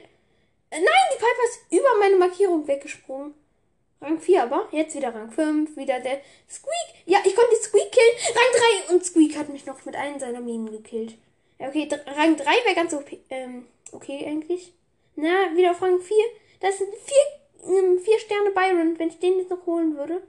Äh, 0.71 0.79
nein, 0.79 1.11
die 1.12 1.19
Piper 1.19 1.45
ist 1.45 1.73
über 1.73 1.99
meine 2.00 2.17
Markierung 2.17 2.67
weggesprungen. 2.67 3.35
Rang 4.01 4.19
4 4.19 4.43
aber. 4.43 4.69
Jetzt 4.73 4.95
wieder 4.95 5.15
Rang 5.15 5.31
5. 5.31 5.77
Wieder 5.77 6.01
der 6.01 6.21
Squeak. 6.49 7.05
Ja, 7.07 7.19
ich 7.25 7.35
konnte 7.35 7.57
Squeak 7.57 7.91
killen. 7.91 8.35
Rang 8.35 8.87
3. 8.89 8.95
Und 8.95 9.05
Squeak 9.05 9.37
hat 9.37 9.49
mich 9.49 9.67
noch 9.67 9.85
mit 9.85 9.97
einem 9.97 10.19
seiner 10.19 10.41
Minen 10.41 10.71
gekillt. 10.71 11.17
Okay, 11.59 11.89
Rang 12.07 12.37
3 12.37 12.45
wäre 12.45 12.75
ganz 12.75 12.93
okay, 12.93 13.21
ähm, 13.31 13.67
okay 13.93 14.27
eigentlich. 14.27 14.73
Na, 15.17 15.57
wieder 15.57 15.71
auf 15.71 15.83
Rang 15.83 16.01
4. 16.01 16.17
Das 16.61 16.79
sind 16.79 16.95
4 16.95 17.17
ähm, 17.67 17.99
vier 17.99 18.19
Sterne 18.19 18.51
Byron, 18.51 18.99
wenn 18.99 19.09
ich 19.09 19.19
den 19.19 19.39
jetzt 19.39 19.51
noch 19.51 19.67
holen 19.67 19.97
würde. 19.97 20.23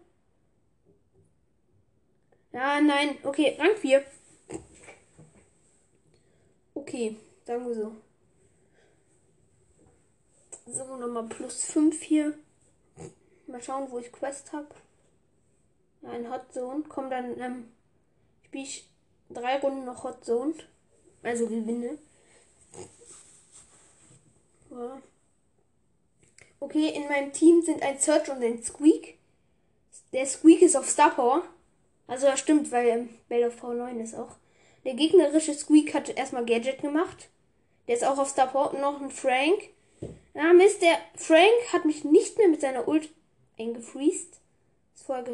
Ja, 2.53 2.79
nein. 2.79 3.17
Okay, 3.23 3.55
Rang 3.59 3.75
4. 3.75 4.03
Okay, 6.73 7.17
sagen 7.45 7.67
wir 7.67 7.75
so. 7.75 7.95
So, 10.67 10.95
nochmal 10.95 11.27
plus 11.27 11.65
5 11.65 12.01
hier. 12.01 12.33
Mal 13.47 13.61
schauen, 13.61 13.89
wo 13.91 13.99
ich 13.99 14.11
Quest 14.11 14.53
habe. 14.53 14.67
Ein 16.03 16.31
Hot 16.31 16.51
Zone. 16.53 16.83
Komm, 16.87 17.09
dann 17.09 17.39
ähm, 17.39 17.71
spiele 18.43 18.63
ich 18.63 18.89
drei 19.29 19.59
Runden 19.59 19.85
noch 19.85 20.03
Hot 20.03 20.23
Zone. 20.23 20.53
Also 21.23 21.47
gewinne. 21.47 21.97
Ja. 24.71 25.01
Okay, 26.59 26.89
in 26.89 27.07
meinem 27.07 27.31
Team 27.31 27.61
sind 27.61 27.81
ein 27.81 27.99
Search 27.99 28.29
und 28.29 28.43
ein 28.43 28.63
Squeak. 28.63 29.17
Der 30.13 30.25
Squeak 30.25 30.61
ist 30.61 30.75
auf 30.75 30.89
Star 30.89 31.11
Power. 31.11 31.43
Also 32.07 32.27
das 32.27 32.39
stimmt, 32.39 32.71
weil 32.71 32.87
ähm, 32.87 33.09
Bell 33.27 33.47
of 33.47 33.61
V9 33.61 33.99
ist 33.99 34.15
auch. 34.15 34.35
Der 34.83 34.93
gegnerische 34.93 35.53
Squeak 35.53 35.93
hat 35.93 36.09
erstmal 36.09 36.45
Gadget 36.45 36.81
gemacht. 36.81 37.29
Der 37.87 37.95
ist 37.95 38.05
auch 38.05 38.17
auf 38.17 38.29
Star 38.29 38.47
Power. 38.47 38.73
Und 38.73 38.81
noch 38.81 39.01
ein 39.01 39.09
Frank. 39.09 39.69
Ah, 40.33 40.53
Mist, 40.53 40.81
der 40.81 40.97
Frank 41.15 41.73
hat 41.73 41.85
mich 41.85 42.03
nicht 42.03 42.37
mehr 42.37 42.47
mit 42.47 42.61
seiner 42.61 42.87
Ult 42.87 43.09
eingefriest. 43.57 44.39
Ist 44.93 45.05
vorher 45.05 45.25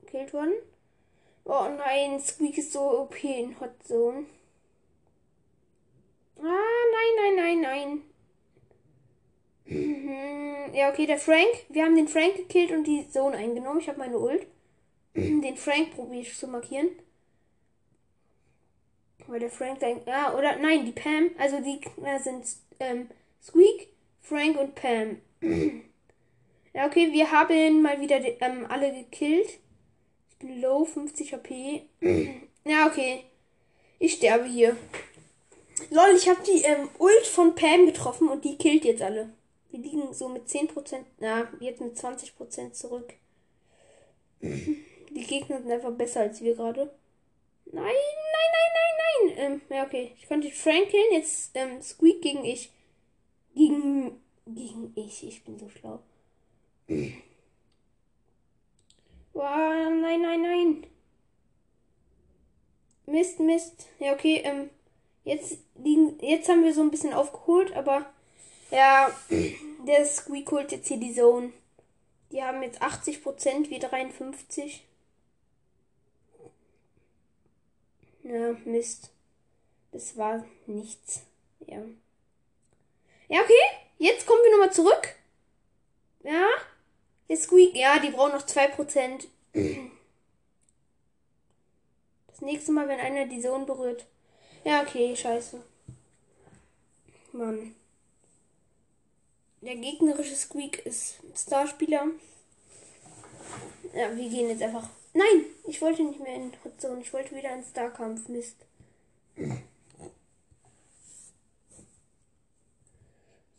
gekillt 0.00 0.32
worden. 0.32 0.54
Oh 1.44 1.66
nein, 1.76 2.20
Squeak 2.20 2.58
ist 2.58 2.72
so 2.72 3.00
OP 3.00 3.22
in 3.24 3.58
Hot 3.60 3.82
Zone. 3.84 4.26
Ah, 6.38 6.42
nein, 6.42 7.34
nein, 7.36 7.36
nein, 7.36 7.60
nein. 7.60 8.02
Ja, 10.74 10.90
okay, 10.90 11.06
der 11.06 11.18
Frank. 11.18 11.48
Wir 11.68 11.84
haben 11.84 11.96
den 11.96 12.08
Frank 12.08 12.36
gekillt 12.36 12.70
und 12.70 12.84
die 12.84 13.08
Zone 13.08 13.36
eingenommen. 13.36 13.80
Ich 13.80 13.88
habe 13.88 13.98
meine 13.98 14.18
Ult. 14.18 14.46
Den 15.14 15.56
Frank 15.56 15.94
probiere 15.94 16.22
ich 16.22 16.36
zu 16.36 16.46
markieren. 16.46 16.90
Weil 19.26 19.40
der 19.40 19.50
Frank 19.50 19.80
sein. 19.80 20.00
Ja, 20.06 20.34
oder 20.34 20.56
nein, 20.56 20.86
die 20.86 20.92
Pam. 20.92 21.30
Also 21.38 21.60
die 21.60 21.80
äh, 22.02 22.18
sind 22.18 22.44
ähm, 22.80 23.08
Squeak, 23.42 23.88
Frank 24.20 24.58
und 24.58 24.74
Pam. 24.74 25.20
ja, 26.74 26.86
okay, 26.86 27.12
wir 27.12 27.30
haben 27.30 27.82
mal 27.82 28.00
wieder 28.00 28.20
ähm, 28.40 28.66
alle 28.68 28.92
gekillt. 28.92 29.58
Ich 30.30 30.36
bin 30.38 30.60
low, 30.60 30.84
50 30.84 31.32
HP. 31.32 31.86
ja, 32.64 32.86
okay. 32.86 33.24
Ich 33.98 34.14
sterbe 34.14 34.46
hier. 34.46 34.76
Lol, 35.90 36.14
ich 36.16 36.28
habe 36.28 36.40
die 36.44 36.62
ähm, 36.62 36.88
Ult 36.98 37.26
von 37.26 37.54
Pam 37.54 37.86
getroffen 37.86 38.28
und 38.28 38.44
die 38.44 38.56
killt 38.56 38.84
jetzt 38.84 39.02
alle. 39.02 39.32
Wir 39.70 39.80
liegen 39.80 40.12
so 40.12 40.28
mit 40.28 40.46
10%, 40.46 41.04
na, 41.18 41.48
jetzt 41.60 41.80
mit 41.80 41.96
20% 41.96 42.72
zurück. 42.72 43.14
Die 44.40 45.26
Gegner 45.26 45.60
sind 45.60 45.70
einfach 45.70 45.92
besser 45.92 46.20
als 46.20 46.40
wir 46.40 46.54
gerade. 46.54 46.90
Nein, 47.66 47.84
nein, 47.84 48.50
nein, 48.52 48.70
nein, 48.74 49.36
nein. 49.36 49.52
Ähm, 49.52 49.76
ja, 49.76 49.84
okay. 49.84 50.12
Ich 50.18 50.28
konnte 50.28 50.50
Frank 50.50 50.88
killen. 50.88 51.12
Jetzt 51.12 51.50
ähm, 51.54 51.82
Squeak 51.82 52.22
gegen 52.22 52.44
ich. 52.44 52.70
Gegen. 53.54 54.20
Gegen 54.46 54.92
ich. 54.94 55.26
Ich 55.26 55.44
bin 55.44 55.58
so 55.58 55.68
schlau. 55.68 56.00
Wow, 56.88 57.12
nein, 59.34 60.22
nein, 60.22 60.42
nein. 60.42 60.86
Mist, 63.06 63.40
Mist. 63.40 63.86
Ja, 63.98 64.14
okay, 64.14 64.40
ähm, 64.44 64.70
jetzt 65.24 65.58
liegen, 65.76 66.18
jetzt 66.20 66.48
haben 66.48 66.64
wir 66.64 66.72
so 66.72 66.80
ein 66.80 66.90
bisschen 66.90 67.12
aufgeholt, 67.12 67.74
aber 67.74 68.06
ja, 68.70 69.10
der 69.86 70.06
Squeak 70.06 70.50
holt 70.50 70.72
jetzt 70.72 70.88
hier 70.88 70.96
die 70.98 71.14
Zone. 71.14 71.52
Die 72.32 72.42
haben 72.42 72.62
jetzt 72.62 72.82
80%, 72.82 73.68
wie 73.70 73.78
53. 73.78 74.84
Ja, 78.22 78.52
Mist. 78.64 79.10
Das 79.92 80.16
war 80.16 80.44
nichts. 80.66 81.22
Ja. 81.66 81.82
Ja, 83.28 83.42
okay. 83.42 83.52
Jetzt 83.98 84.26
kommen 84.26 84.40
wir 84.42 84.52
nochmal 84.52 84.72
zurück. 84.72 85.14
Ja. 86.22 86.46
Der 87.28 87.36
Squeak, 87.36 87.74
ja, 87.76 87.98
die 87.98 88.10
brauchen 88.10 88.32
noch 88.32 88.46
2%. 88.46 89.26
Das 92.28 92.40
nächste 92.40 92.72
Mal, 92.72 92.88
wenn 92.88 93.00
einer 93.00 93.26
die 93.26 93.40
Zone 93.40 93.66
berührt. 93.66 94.06
Ja, 94.64 94.82
okay, 94.82 95.14
scheiße. 95.14 95.62
Mann. 97.32 97.74
Der 99.60 99.76
gegnerische 99.76 100.36
Squeak 100.36 100.86
ist 100.86 101.20
Starspieler. 101.36 102.06
Ja, 103.94 104.16
wir 104.16 104.28
gehen 104.28 104.48
jetzt 104.48 104.62
einfach. 104.62 104.88
Nein, 105.14 105.46
ich 105.66 105.80
wollte 105.82 106.04
nicht 106.04 106.20
mehr 106.20 106.34
in 106.34 106.52
Hot 106.64 106.80
Zone. 106.80 107.00
Ich 107.00 107.12
wollte 107.12 107.34
wieder 107.34 107.52
in 107.54 107.64
Starkampf. 107.64 108.28
Mist. 108.28 108.56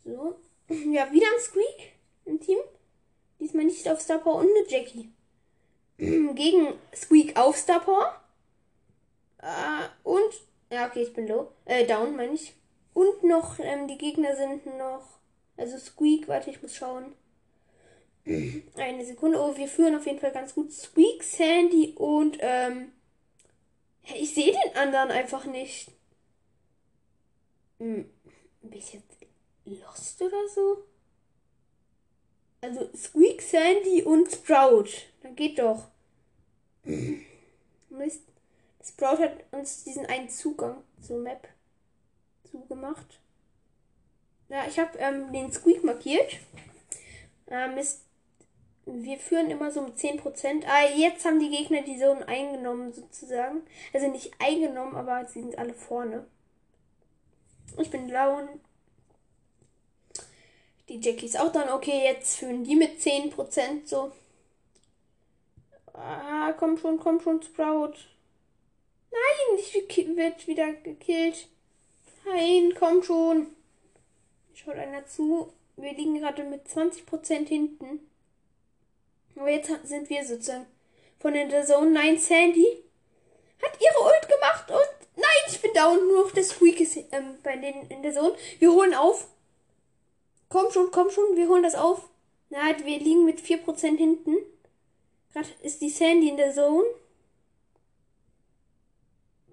So. 0.04 0.36
Ja, 0.68 1.12
wieder 1.12 1.26
ein 1.26 1.40
Squeak 1.40 1.92
im 2.24 2.40
Team. 2.40 2.58
Nicht 3.70 3.88
auf 3.88 4.00
Star 4.00 4.18
Power 4.18 4.40
und 4.40 4.48
eine 4.48 4.68
Jackie. 4.68 5.12
Gegen 5.96 6.74
Squeak 6.92 7.36
auf 7.36 7.56
Star 7.56 7.78
Power. 7.78 8.20
Äh, 9.38 9.88
und. 10.02 10.32
Ja, 10.72 10.88
okay, 10.88 11.02
ich 11.02 11.12
bin 11.12 11.28
low. 11.28 11.52
Äh, 11.66 11.86
down, 11.86 12.16
meine 12.16 12.34
ich. 12.34 12.54
Und 12.94 13.22
noch, 13.22 13.60
ähm, 13.60 13.86
die 13.86 13.96
Gegner 13.96 14.34
sind 14.34 14.66
noch. 14.66 15.20
Also 15.56 15.78
Squeak, 15.78 16.26
warte, 16.26 16.50
ich 16.50 16.60
muss 16.62 16.74
schauen. 16.74 17.14
Eine 18.76 19.04
Sekunde. 19.04 19.40
Oh, 19.40 19.56
wir 19.56 19.68
führen 19.68 19.94
auf 19.94 20.06
jeden 20.06 20.18
Fall 20.18 20.32
ganz 20.32 20.52
gut. 20.52 20.72
Squeak, 20.72 21.22
Sandy 21.22 21.94
und, 21.96 22.38
ähm. 22.40 22.90
Ich 24.16 24.34
sehe 24.34 24.52
den 24.52 24.76
anderen 24.76 25.12
einfach 25.12 25.44
nicht. 25.44 25.92
Hm, 27.78 28.10
ich 28.72 28.94
jetzt 28.94 29.26
lost 29.64 30.20
oder 30.20 30.48
so? 30.48 30.89
Also 32.60 32.90
Squeak, 32.94 33.40
Sandy 33.40 34.02
und 34.02 34.30
Sprout. 34.30 34.88
Dann 35.22 35.34
geht 35.36 35.58
doch. 35.58 35.88
Mist. 37.90 38.22
Sprout 38.82 39.18
hat 39.18 39.44
uns 39.52 39.84
diesen 39.84 40.06
einen 40.06 40.28
Zugang 40.28 40.82
zur 41.00 41.18
Map 41.18 41.48
zugemacht. 42.50 43.20
Ja, 44.48 44.66
ich 44.66 44.78
habe 44.78 44.98
ähm, 44.98 45.32
den 45.32 45.52
Squeak 45.52 45.84
markiert. 45.84 46.38
Ähm, 47.48 47.76
ist, 47.78 48.02
wir 48.86 49.18
führen 49.18 49.50
immer 49.50 49.70
so 49.70 49.82
mit 49.82 49.96
10%. 49.96 50.64
Ah, 50.66 50.88
jetzt 50.96 51.24
haben 51.24 51.38
die 51.38 51.50
Gegner 51.50 51.82
die 51.82 51.98
Zone 51.98 52.26
eingenommen 52.26 52.92
sozusagen. 52.92 53.62
Also 53.92 54.08
nicht 54.08 54.32
eingenommen, 54.38 54.96
aber 54.96 55.26
sie 55.26 55.40
sind 55.40 55.58
alle 55.58 55.74
vorne. 55.74 56.26
Ich 57.78 57.90
bin 57.90 58.08
down. 58.08 58.48
Die 60.90 60.98
Jackie 61.00 61.26
ist 61.26 61.38
auch 61.38 61.52
dann 61.52 61.68
okay. 61.68 62.02
Jetzt 62.02 62.36
führen 62.36 62.64
die 62.64 62.74
mit 62.74 62.98
10% 62.98 63.86
so. 63.86 64.10
Ah, 65.94 66.52
komm 66.58 66.76
schon, 66.76 66.98
komm 66.98 67.20
schon, 67.20 67.40
Sprout. 67.40 67.94
Nein, 69.12 69.58
ich 69.58 69.72
wird 69.72 70.48
wieder 70.48 70.72
gekillt. 70.72 71.46
Nein, 72.24 72.74
komm 72.76 73.04
schon. 73.04 73.54
Schaut 74.52 74.74
einer 74.74 75.06
zu. 75.06 75.52
Wir 75.76 75.92
liegen 75.92 76.18
gerade 76.18 76.42
mit 76.42 76.66
20% 76.66 77.46
hinten. 77.46 78.10
Aber 79.36 79.48
jetzt 79.48 79.70
sind 79.84 80.10
wir 80.10 80.24
sozusagen 80.24 80.66
von 81.20 81.34
der 81.34 81.64
Zone. 81.66 81.92
Nein, 81.92 82.18
Sandy 82.18 82.66
hat 83.62 83.78
ihre 83.80 84.04
Ult 84.04 84.28
gemacht 84.28 84.70
und 84.70 85.06
nein, 85.16 85.44
ich 85.46 85.60
bin 85.60 85.72
down. 85.72 85.98
Nur 86.08 86.24
noch 86.24 86.32
der 86.32 86.42
Squeak 86.42 86.80
ist 86.80 86.96
ähm, 86.96 87.38
bei 87.44 87.56
denen 87.56 87.88
in 87.90 88.02
der 88.02 88.12
Zone. 88.12 88.34
Wir 88.58 88.72
holen 88.72 88.94
auf. 88.94 89.28
Komm 90.50 90.70
schon, 90.72 90.90
komm 90.90 91.10
schon, 91.10 91.36
wir 91.36 91.48
holen 91.48 91.62
das 91.62 91.76
auf. 91.76 92.10
Na, 92.50 92.76
wir 92.84 92.98
liegen 92.98 93.24
mit 93.24 93.40
4% 93.40 93.96
hinten. 93.96 94.36
Gerade 95.32 95.48
ist 95.62 95.80
die 95.80 95.88
Sandy 95.88 96.28
in 96.28 96.36
der 96.36 96.52
Zone. 96.52 96.84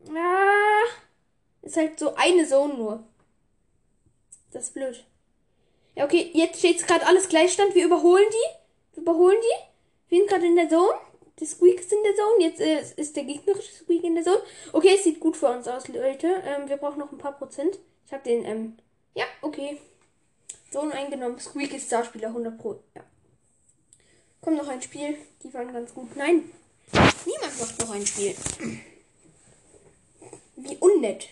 Ah, 0.10 0.86
ist 1.62 1.78
halt 1.78 2.00
so 2.00 2.16
eine 2.16 2.48
Zone 2.48 2.74
nur. 2.74 3.04
Das 4.52 4.66
ist 4.66 4.74
blöd. 4.74 5.06
Ja, 5.96 6.06
okay, 6.06 6.32
jetzt 6.34 6.60
steht 6.60 6.86
gerade 6.88 7.06
alles 7.06 7.30
Gleichstand. 7.30 7.76
Wir 7.76 7.86
überholen 7.86 8.26
die. 8.30 8.96
Wir 8.96 9.04
überholen 9.04 9.38
die. 9.40 10.10
Wir 10.10 10.20
sind 10.20 10.30
gerade 10.30 10.48
in 10.48 10.56
der 10.56 10.70
Zone. 10.70 10.94
Der 11.40 11.46
Squeak 11.46 11.80
ist 11.80 11.92
in 11.92 12.04
der 12.04 12.16
Zone. 12.16 12.44
Jetzt 12.44 12.60
äh, 12.60 13.00
ist 13.00 13.16
der 13.16 13.24
gegnerische 13.24 13.72
Squeak 13.72 14.04
in 14.04 14.16
der 14.16 14.24
Zone. 14.24 14.42
Okay, 14.74 14.96
es 14.96 15.04
sieht 15.04 15.20
gut 15.20 15.38
für 15.38 15.50
uns 15.50 15.68
aus, 15.68 15.88
Leute. 15.90 16.42
Ähm, 16.44 16.68
wir 16.68 16.78
brauchen 16.78 16.98
noch 16.98 17.12
ein 17.12 17.20
paar 17.20 17.38
Prozent. 17.38 17.78
Ich 18.08 18.14
habe 18.14 18.24
den, 18.24 18.46
ähm, 18.46 18.78
ja, 19.14 19.26
okay. 19.42 19.80
Zone 20.78 20.94
eingenommen. 20.94 21.40
Squeak 21.40 21.74
ist 21.74 21.88
Starspieler 21.88 22.28
100 22.28 22.56
Pro. 22.56 22.80
Ja. 22.94 23.04
Kommt 24.42 24.58
noch 24.58 24.68
ein 24.68 24.80
Spiel. 24.80 25.18
Die 25.42 25.52
waren 25.52 25.74
ganz 25.74 25.92
gut. 25.92 26.16
Nein. 26.16 26.52
Niemand 27.26 27.60
macht 27.60 27.80
noch 27.80 27.90
ein 27.90 28.06
Spiel. 28.06 28.36
Wie 30.56 30.78
unnett. 30.78 31.30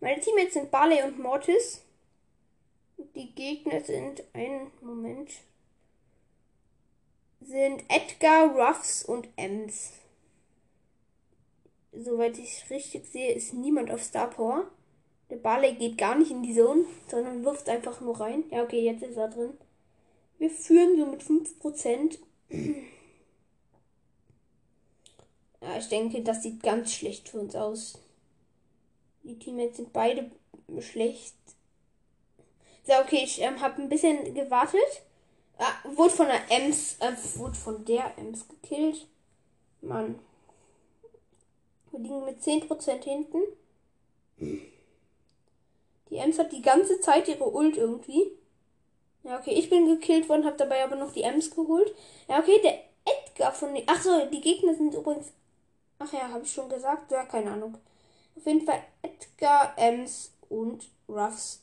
Meine 0.00 0.20
Teammates 0.20 0.54
sind 0.54 0.72
Barley 0.72 1.04
und 1.04 1.20
Mortis. 1.20 1.82
Die 3.14 3.32
Gegner 3.36 3.80
sind 3.80 4.24
ein 4.32 4.72
Moment. 4.80 5.30
Sind 7.40 7.84
Edgar, 7.88 8.48
Ruffs 8.48 9.04
und 9.04 9.28
Ems. 9.36 9.92
Soweit 11.92 12.36
ich 12.36 12.68
richtig 12.68 13.06
sehe, 13.06 13.32
ist 13.32 13.54
niemand 13.54 13.92
auf 13.92 14.02
Star 14.02 14.28
Power. 14.28 14.68
Der 15.30 15.36
Barley 15.36 15.74
geht 15.74 15.98
gar 15.98 16.14
nicht 16.16 16.30
in 16.30 16.42
die 16.42 16.54
Zone, 16.54 16.84
sondern 17.08 17.44
wirft 17.44 17.68
einfach 17.68 18.00
nur 18.00 18.20
rein. 18.20 18.44
Ja, 18.50 18.62
okay, 18.62 18.84
jetzt 18.84 19.02
ist 19.02 19.16
er 19.16 19.28
drin. 19.28 19.54
Wir 20.38 20.50
führen 20.50 20.96
so 20.96 21.06
mit 21.06 21.22
5%. 21.22 22.18
Ja, 25.62 25.78
ich 25.78 25.88
denke, 25.88 26.22
das 26.22 26.42
sieht 26.42 26.62
ganz 26.62 26.92
schlecht 26.92 27.30
für 27.30 27.40
uns 27.40 27.56
aus. 27.56 27.98
Die 29.24 29.36
Teammates 29.36 29.78
sind 29.78 29.92
beide 29.92 30.30
schlecht. 30.80 31.34
So, 32.86 32.92
okay, 33.02 33.22
ich 33.24 33.40
ähm, 33.40 33.60
habe 33.60 33.82
ein 33.82 33.88
bisschen 33.88 34.32
gewartet. 34.34 35.02
Ah, 35.58 35.72
wurde 35.96 36.14
von 36.14 36.26
der 36.26 36.50
Ems, 36.50 36.98
äh, 37.00 37.12
wurde 37.38 37.56
von 37.56 37.84
der 37.84 38.16
Ems 38.18 38.46
gekillt. 38.46 39.08
Mann. 39.80 40.20
Wir 41.90 42.00
liegen 42.00 42.24
mit 42.24 42.40
10% 42.40 43.02
hinten. 43.02 43.38
Die 46.16 46.22
Ems 46.22 46.38
hat 46.38 46.50
die 46.50 46.62
ganze 46.62 46.98
Zeit 46.98 47.28
ihre 47.28 47.44
Ult 47.44 47.76
irgendwie. 47.76 48.32
Ja, 49.22 49.38
okay, 49.38 49.52
ich 49.52 49.68
bin 49.68 49.86
gekillt 49.86 50.30
worden, 50.30 50.46
habe 50.46 50.56
dabei 50.56 50.82
aber 50.82 50.96
noch 50.96 51.12
die 51.12 51.20
Ems 51.20 51.50
geholt. 51.50 51.94
Ja, 52.26 52.38
okay, 52.38 52.58
der 52.62 52.78
Edgar 53.04 53.52
von 53.52 53.74
den. 53.74 53.86
Achso, 53.86 54.24
die 54.32 54.40
Gegner 54.40 54.74
sind 54.74 54.94
übrigens. 54.94 55.26
Ach 55.98 56.10
ja, 56.14 56.30
habe 56.30 56.42
ich 56.42 56.50
schon 56.50 56.70
gesagt? 56.70 57.12
Ja, 57.12 57.26
keine 57.26 57.50
Ahnung. 57.50 57.76
Auf 58.34 58.46
jeden 58.46 58.62
Fall 58.62 58.82
Edgar, 59.02 59.74
Ems 59.76 60.32
und 60.48 60.88
Ruffs. 61.06 61.60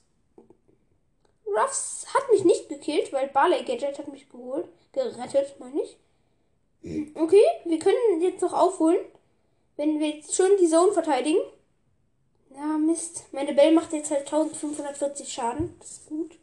Ruffs 1.48 2.05
hat 2.13 2.29
mich 2.31 2.43
nicht 2.43 2.69
gekillt, 2.69 3.12
weil 3.12 3.29
Barley 3.29 3.63
Gadget 3.63 3.98
hat 3.98 4.07
mich 4.10 4.29
geholt. 4.29 4.67
Gerettet, 4.91 5.60
meine 5.60 5.81
ich. 5.81 5.98
Okay, 7.15 7.43
wir 7.65 7.79
können 7.79 8.22
jetzt 8.22 8.43
noch 8.43 8.53
aufholen. 8.53 9.00
Wenn 9.77 10.00
wir 10.00 10.10
jetzt 10.10 10.36
schon 10.36 10.57
die 10.60 10.67
Zone 10.67 10.91
verteidigen. 10.91 11.41
Ja, 12.55 12.77
Mist. 12.77 13.25
Meine 13.31 13.53
Bell 13.53 13.72
macht 13.72 13.93
jetzt 13.93 14.12
halt 14.12 14.22
1540 14.22 15.31
Schaden. 15.31 15.75
Das 15.79 15.91
ist 15.91 16.05
gut. 16.07 16.38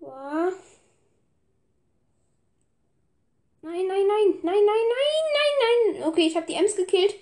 Boah. 0.00 0.52
Nein, 3.62 3.86
nein, 3.86 4.06
nein, 4.06 4.38
nein, 4.42 4.64
nein, 4.64 4.64
nein, 4.66 5.22
nein, 5.34 5.94
nein. 5.94 6.08
Okay, 6.08 6.26
ich 6.26 6.36
habe 6.36 6.46
die 6.46 6.54
Ems 6.54 6.76
gekillt. 6.76 7.14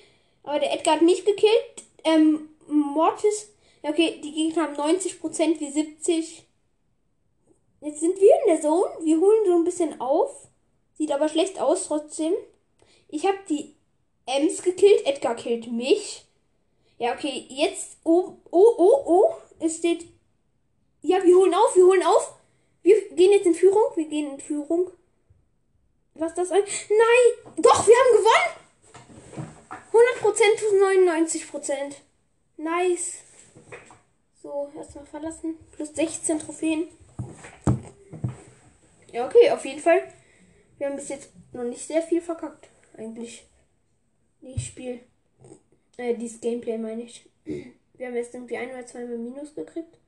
Aber 0.43 0.59
der 0.59 0.73
Edgar 0.73 0.97
hat 0.97 1.03
mich 1.03 1.25
gekillt. 1.25 1.85
Ähm, 2.05 2.49
Mortis. 2.67 3.53
Okay, 3.83 4.21
die 4.23 4.33
Gegner 4.33 4.65
haben 4.65 4.77
90%, 4.77 5.61
wie 5.61 5.71
70. 5.71 6.47
Jetzt 7.83 8.01
sind 8.01 8.21
wir 8.21 8.35
in 8.45 8.53
der 8.53 8.61
Zone. 8.61 8.91
Wir 9.03 9.21
holen 9.21 9.47
so 9.47 9.55
ein 9.55 9.65
bisschen 9.65 10.01
auf. 10.01 10.49
Sieht 10.95 11.13
aber 11.13 11.29
schlecht 11.29 11.61
aus 11.61 11.87
trotzdem. 11.87 12.33
Ich 13.09 13.27
habe 13.27 13.39
die 13.49 13.75
Ems 14.37 14.63
gekillt. 14.63 15.07
Edgar 15.07 15.35
killt 15.35 15.71
mich. 15.71 16.25
Ja, 16.99 17.15
okay, 17.15 17.47
jetzt. 17.49 17.97
Oh, 18.05 18.35
oh, 18.51 18.75
oh, 18.77 19.03
oh. 19.07 19.35
Es 19.59 19.79
steht. 19.79 20.07
Ja, 21.03 21.23
wir 21.25 21.37
holen 21.37 21.55
auf, 21.55 21.75
wir 21.75 21.85
holen 21.85 22.03
auf. 22.03 22.35
Wir 22.83 23.09
gehen 23.11 23.33
jetzt 23.33 23.47
in 23.47 23.55
Führung. 23.55 23.83
Wir 23.95 24.07
gehen 24.07 24.33
in 24.33 24.41
Führung. 24.41 24.91
Was 26.15 26.35
das 26.35 26.51
ein? 26.51 26.63
Nein! 26.63 27.55
Doch, 27.57 27.87
wir 27.87 27.95
haben 27.97 28.17
gewonnen! 28.17 28.61
100% 29.93 30.57
zu 30.59 31.59
99%. 31.59 31.95
Nice. 32.57 33.19
So, 34.43 34.71
erstmal 34.77 35.07
verlassen. 35.07 35.59
Plus 35.73 35.95
16 35.95 36.39
Trophäen. 36.41 36.89
Ja, 39.13 39.27
okay, 39.27 39.51
auf 39.51 39.65
jeden 39.65 39.81
Fall. 39.81 40.03
Wir 40.79 40.89
haben 40.89 40.97
bis 40.97 41.09
jetzt 41.09 41.31
noch 41.53 41.65
nicht 41.65 41.87
sehr 41.87 42.03
viel 42.03 42.21
verkackt. 42.21 42.69
Eigentlich. 42.97 43.50
Dieses 44.43 44.63
Spiel. 44.63 45.01
Äh, 45.97 46.15
dieses 46.15 46.41
Gameplay 46.41 46.79
meine 46.79 47.03
ich. 47.03 47.29
Wir 47.45 48.07
haben 48.07 48.15
jetzt 48.15 48.35
irgendwie 48.35 48.57
ein 48.57 48.71
oder 48.71 48.87
zweimal 48.87 49.19
Minus 49.19 49.55
gekriegt. 49.55 49.99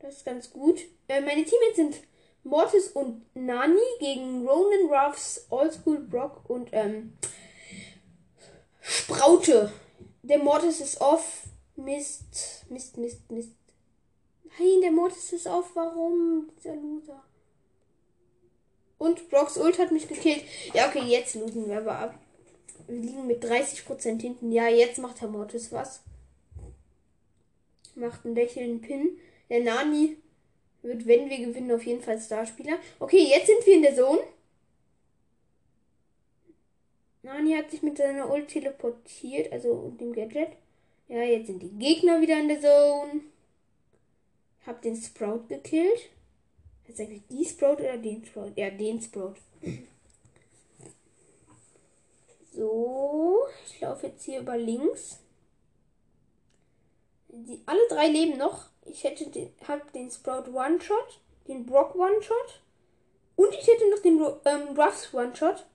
Das 0.00 0.18
ist 0.18 0.24
ganz 0.24 0.50
gut. 0.50 0.80
Äh, 1.08 1.20
meine 1.20 1.44
Teammates 1.44 1.76
sind 1.76 2.00
Mortis 2.44 2.88
und 2.88 3.24
Nani 3.34 3.78
gegen 3.98 4.46
Ronan 4.46 4.88
Ruffs, 4.90 5.46
Oldschool 5.50 6.00
Brock 6.00 6.48
und 6.48 6.68
ähm, 6.72 7.14
Spraute. 8.80 9.72
Der 10.22 10.38
Mortis 10.38 10.80
ist 10.80 11.00
off. 11.00 11.44
Mist, 11.76 12.64
Mist, 12.68 12.96
Mist, 12.98 13.30
Mist. 13.30 13.52
Nein, 14.58 14.80
der 14.82 14.90
Mortis 14.90 15.32
ist 15.32 15.46
off. 15.46 15.70
Warum? 15.74 16.50
Dieser 16.56 16.74
Loser. 16.74 17.22
Und 18.98 19.30
Brocks 19.30 19.56
Ult 19.56 19.78
hat 19.78 19.92
mich 19.92 20.08
gekillt. 20.08 20.44
Ja, 20.74 20.88
okay, 20.88 21.04
jetzt 21.04 21.34
losen 21.36 21.68
wir 21.68 21.78
aber 21.78 21.98
ab. 21.98 22.18
Wir 22.86 23.00
liegen 23.00 23.26
mit 23.26 23.44
30% 23.44 24.20
hinten. 24.20 24.52
Ja, 24.52 24.68
jetzt 24.68 24.98
macht 24.98 25.20
der 25.20 25.28
Mortis 25.28 25.72
was. 25.72 26.02
Macht 27.94 28.24
einen 28.24 28.34
lächelnden 28.34 28.80
Pin. 28.80 29.18
Der 29.50 29.62
Nani 29.62 30.16
wird, 30.82 31.06
wenn 31.06 31.28
wir 31.28 31.38
gewinnen, 31.38 31.72
auf 31.72 31.84
jeden 31.84 32.02
Fall 32.02 32.20
Starspieler. 32.20 32.78
Okay, 32.98 33.26
jetzt 33.28 33.46
sind 33.46 33.66
wir 33.66 33.74
in 33.74 33.82
der 33.82 33.96
Zone. 33.96 34.20
Nani 37.22 37.52
hat 37.54 37.70
sich 37.70 37.82
mit 37.82 37.98
seiner 37.98 38.30
Ult 38.30 38.48
teleportiert, 38.48 39.52
also 39.52 39.92
dem 40.00 40.12
Gadget. 40.12 40.50
Ja, 41.08 41.22
jetzt 41.22 41.48
sind 41.48 41.62
die 41.62 41.70
Gegner 41.70 42.20
wieder 42.20 42.38
in 42.38 42.48
der 42.48 42.60
Zone. 42.60 43.20
Hab 44.66 44.82
den 44.82 44.96
Sprout 44.96 45.44
gekillt. 45.48 46.10
Jetzt 46.86 47.00
eigentlich 47.00 47.22
die 47.30 47.44
Sprout 47.44 47.80
oder 47.80 47.98
den 47.98 48.24
Sprout? 48.24 48.52
Ja, 48.56 48.70
den 48.70 49.00
Sprout. 49.00 49.34
So, 52.58 53.46
ich 53.66 53.80
laufe 53.80 54.08
jetzt 54.08 54.24
hier 54.24 54.40
über 54.40 54.56
links. 54.56 55.20
Die, 57.28 57.62
alle 57.66 57.86
drei 57.88 58.08
leben 58.08 58.36
noch. 58.36 58.64
Ich 58.84 59.04
hätte 59.04 59.30
den, 59.30 59.52
hab 59.68 59.92
den 59.92 60.10
Sprout 60.10 60.50
One-Shot, 60.50 61.20
den 61.46 61.64
Brock 61.66 61.94
One-Shot 61.94 62.60
und 63.36 63.54
ich 63.54 63.64
hätte 63.64 63.88
noch 63.90 64.00
den 64.00 64.20
ähm, 64.44 64.76
Ruffs 64.76 65.14
One-Shot. 65.14 65.66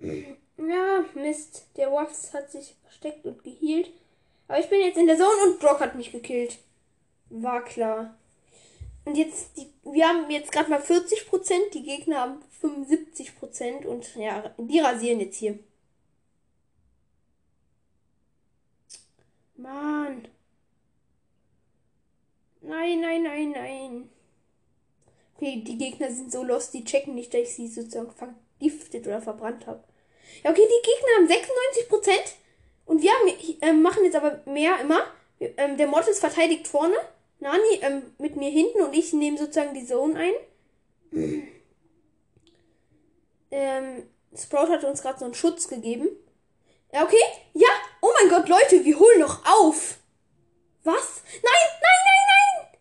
Ja, 0.00 1.04
Mist. 1.14 1.66
Der 1.76 1.88
Ruffs 1.88 2.32
hat 2.32 2.50
sich 2.50 2.74
versteckt 2.84 3.26
und 3.26 3.44
geheilt. 3.44 3.90
Aber 4.46 4.58
ich 4.58 4.70
bin 4.70 4.80
jetzt 4.80 4.96
in 4.96 5.06
der 5.06 5.18
Zone 5.18 5.50
und 5.50 5.60
Brock 5.60 5.80
hat 5.80 5.96
mich 5.96 6.12
gekillt. 6.12 6.58
War 7.28 7.62
klar. 7.62 8.16
Und 9.08 9.16
jetzt, 9.16 9.56
die, 9.56 9.72
wir 9.84 10.06
haben 10.06 10.30
jetzt 10.30 10.52
gerade 10.52 10.68
mal 10.68 10.82
40 10.82 11.30
Prozent, 11.30 11.72
die 11.72 11.82
Gegner 11.82 12.20
haben 12.20 12.42
75 12.60 13.38
Prozent 13.38 13.86
und 13.86 14.14
ja, 14.16 14.54
die 14.58 14.80
rasieren 14.80 15.20
jetzt 15.20 15.38
hier. 15.38 15.58
Mann. 19.56 20.28
Nein, 22.60 23.00
nein, 23.00 23.22
nein, 23.22 23.50
nein. 23.52 24.10
Okay, 25.36 25.62
die 25.66 25.78
Gegner 25.78 26.10
sind 26.10 26.30
so 26.30 26.42
lost, 26.42 26.74
die 26.74 26.84
checken 26.84 27.14
nicht, 27.14 27.32
dass 27.32 27.40
ich 27.40 27.54
sie 27.54 27.68
sozusagen 27.68 28.12
vergiftet 28.12 29.06
oder 29.06 29.22
verbrannt 29.22 29.66
habe. 29.66 29.82
Ja, 30.44 30.50
okay, 30.50 30.66
die 30.66 30.86
Gegner 30.86 31.16
haben 31.16 31.28
96 31.28 31.88
Prozent 31.88 32.36
und 32.84 33.00
wir 33.00 33.10
haben, 33.10 33.62
äh, 33.62 33.72
machen 33.72 34.04
jetzt 34.04 34.16
aber 34.16 34.42
mehr 34.44 34.78
immer. 34.80 35.00
Ähm, 35.40 35.78
der 35.78 35.86
Mortis 35.86 36.18
verteidigt 36.18 36.68
vorne. 36.68 36.96
Nani 37.40 37.80
ähm, 37.82 38.14
mit 38.18 38.36
mir 38.36 38.50
hinten 38.50 38.82
und 38.82 38.94
ich 38.94 39.12
nehme 39.12 39.38
sozusagen 39.38 39.74
die 39.74 39.86
Zone 39.86 40.18
ein. 40.18 40.32
ähm, 43.50 44.08
Sprout 44.36 44.68
hat 44.68 44.84
uns 44.84 45.02
gerade 45.02 45.18
so 45.18 45.24
einen 45.24 45.34
Schutz 45.34 45.68
gegeben. 45.68 46.08
Ja, 46.92 47.04
okay. 47.04 47.22
Ja. 47.54 47.68
Oh 48.00 48.10
mein 48.20 48.30
Gott, 48.30 48.48
Leute, 48.48 48.84
wir 48.84 48.98
holen 48.98 49.20
noch 49.20 49.44
auf. 49.44 49.98
Was? 50.84 51.22
Nein, 51.32 51.68
nein, 51.82 52.00
nein, 52.04 52.22
nein. 52.28 52.78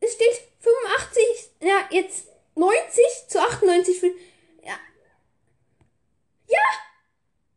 Es 0.00 0.14
steht 0.14 0.42
85. 0.60 1.50
Ja, 1.60 1.88
jetzt 1.90 2.28
90 2.54 3.28
zu 3.28 3.40
98. 3.40 4.02
Ja. 4.62 4.78
Ja. 6.46 6.58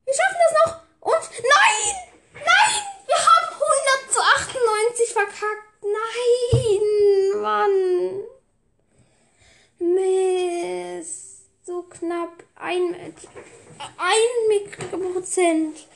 Wir 0.06 0.14
schaffen 0.14 0.38
das 0.40 0.54
noch. 0.66 0.82
Und 1.02 1.30
nein. 1.44 1.96
Nein. 2.34 2.82
Wir 3.06 3.18
haben 3.18 3.48
100 3.54 4.12
zu 4.12 4.20
98 4.22 5.14
verkackt. 5.14 5.66
Nein, 5.82 7.42
Mann. 7.42 8.24
Mist. 9.78 11.50
So 11.64 11.84
knapp. 11.84 12.44
Ein, 12.56 12.96
ein 12.96 13.14
Mikroprozent. 15.26 15.88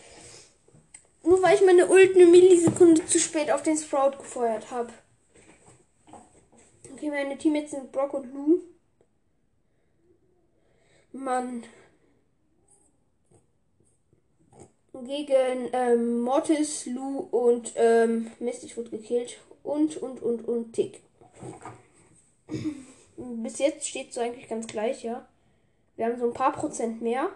Nur 1.24 1.42
weil 1.44 1.56
ich 1.56 1.62
meine 1.62 1.88
Ult 1.88 2.16
eine 2.16 2.26
Millisekunde 2.26 3.06
zu 3.06 3.20
spät 3.20 3.52
auf 3.52 3.62
den 3.62 3.78
Sprout 3.78 4.18
gefeuert 4.18 4.72
habe. 4.72 4.92
Okay, 6.94 7.10
meine 7.10 7.38
Teammates 7.38 7.72
sind 7.72 7.92
Brock 7.92 8.14
und 8.14 8.34
Lou. 8.34 8.60
Mann. 11.12 11.64
Gegen 14.94 15.70
ähm, 15.72 16.22
Mortis, 16.22 16.86
Lou 16.88 17.20
und 17.20 17.74
ähm, 17.76 18.32
Mist, 18.40 18.64
ich 18.64 18.76
wurde 18.76 18.90
gekillt 18.90 19.40
und, 19.64 19.98
und, 19.98 20.22
und, 20.22 20.46
und 20.46 20.74
Tick. 20.74 21.02
Bis 23.16 23.60
jetzt 23.60 23.88
steht 23.88 24.10
es 24.10 24.16
so 24.16 24.22
eigentlich 24.22 24.50
ganz 24.50 24.68
gleich, 24.68 25.04
ja. 25.04 25.28
Wir 25.96 26.06
haben 26.06 26.20
so 26.20 26.28
ein 26.28 26.34
paar 26.34 26.52
Prozent 26.52 27.02
mehr. 27.02 27.30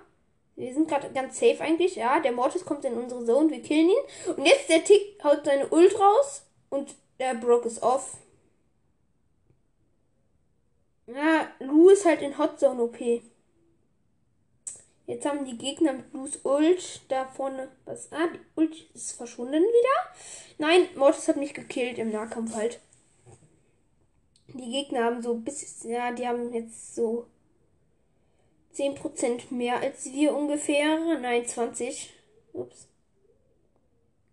Wir 0.56 0.74
sind 0.74 0.88
gerade 0.88 1.10
ganz 1.12 1.40
safe 1.40 1.62
eigentlich, 1.62 1.96
ja. 1.96 2.20
Der 2.20 2.32
Mortis 2.32 2.66
kommt 2.66 2.86
in 2.86 2.94
unsere 2.94 3.26
Zone, 3.26 3.50
wir 3.50 3.62
killen 3.62 3.90
ihn. 3.90 4.36
Und 4.36 4.46
jetzt 4.46 4.70
der 4.70 4.84
Tick 4.84 5.24
haut 5.24 5.46
seine 5.46 5.68
Ult 5.70 6.00
raus 6.00 6.44
und 6.70 6.96
der 7.20 7.34
Brock 7.36 7.66
ist 7.66 7.82
off. 7.82 8.18
Ja, 11.08 11.48
Lou 11.60 11.90
ist 11.90 12.06
halt 12.06 12.22
in 12.22 12.38
Hot 12.38 12.60
Zone 12.60 12.82
OP. 12.82 12.98
Jetzt 15.06 15.26
haben 15.26 15.44
die 15.44 15.58
Gegner 15.58 15.94
mit 15.94 16.12
Blues 16.12 16.40
Ult 16.46 17.02
da 17.10 17.26
vorne 17.26 17.70
was. 17.86 18.12
Ah, 18.12 18.28
die 18.34 18.40
Ult 18.56 18.90
ist 18.94 19.12
verschwunden 19.14 19.62
wieder. 19.62 20.16
Nein, 20.60 20.88
Mortis 20.96 21.28
hat 21.28 21.36
mich 21.36 21.54
gekillt 21.54 21.98
im 21.98 22.12
Nahkampf 22.12 22.56
halt. 22.56 22.80
Die 24.48 24.72
Gegner 24.72 25.04
haben 25.04 25.22
so 25.22 25.36
bis. 25.36 25.84
Ja, 25.84 26.12
die 26.12 26.28
haben 26.28 26.54
jetzt 26.54 26.96
so 26.96 27.28
10% 28.76 29.54
mehr 29.54 29.78
als 29.80 30.12
wir 30.12 30.36
ungefähr. 30.36 31.20
Nein, 31.20 31.46
20. 31.46 32.10
Ups. 32.54 32.88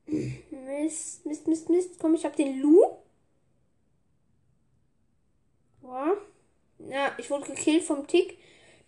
Mist, 0.07 1.27
Mist, 1.27 1.47
Mist, 1.47 1.69
Mist. 1.69 1.99
Komm, 1.99 2.15
ich 2.15 2.25
hab 2.25 2.37
den 2.37 2.61
Lu. 2.61 2.85
Ja. 5.83 6.13
ja, 6.89 7.13
ich 7.19 7.31
wurde 7.31 7.47
gekillt 7.47 7.85
vom 7.85 8.07
Tick. 8.07 8.39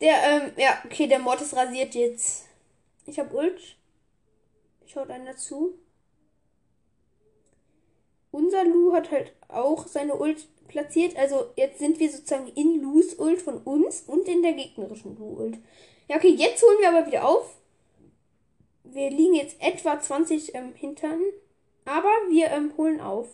Der, 0.00 0.14
ähm, 0.24 0.52
ja, 0.56 0.82
okay, 0.84 1.06
der 1.06 1.18
Mortis 1.18 1.54
rasiert 1.54 1.94
jetzt. 1.94 2.46
Ich 3.06 3.18
hab 3.18 3.32
Ult. 3.32 3.76
Schaut 4.86 5.10
einer 5.10 5.36
zu. 5.36 5.74
Unser 8.30 8.64
Lu 8.64 8.92
hat 8.92 9.10
halt 9.10 9.32
auch 9.48 9.86
seine 9.86 10.16
Ult 10.16 10.48
platziert. 10.72 11.16
Also 11.16 11.46
jetzt 11.56 11.78
sind 11.78 12.00
wir 12.00 12.10
sozusagen 12.10 12.48
in 12.54 12.82
Lus 12.82 13.18
Ult 13.18 13.40
von 13.40 13.58
uns 13.58 14.02
und 14.06 14.26
in 14.28 14.42
der 14.42 14.52
gegnerischen 14.52 15.16
Lu 15.16 15.36
Ult. 15.38 15.58
Ja, 16.08 16.16
okay, 16.16 16.34
jetzt 16.36 16.62
holen 16.62 16.78
wir 16.80 16.88
aber 16.88 17.06
wieder 17.06 17.26
auf. 17.28 17.54
Wir 18.84 19.10
liegen 19.10 19.34
jetzt 19.34 19.56
etwa 19.60 20.00
20 20.00 20.54
ähm, 20.54 20.72
hintern. 20.74 21.20
Aber 21.84 22.10
wir 22.28 22.48
ähm, 22.50 22.72
holen 22.76 23.00
auf. 23.00 23.28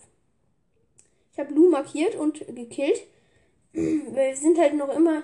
Ich 1.32 1.38
habe 1.38 1.54
Lu 1.54 1.70
markiert 1.70 2.14
und 2.14 2.46
gekillt. 2.54 3.02
wir 3.72 4.36
sind 4.36 4.58
halt 4.58 4.74
noch 4.74 4.94
immer. 4.94 5.14
Nein, 5.14 5.22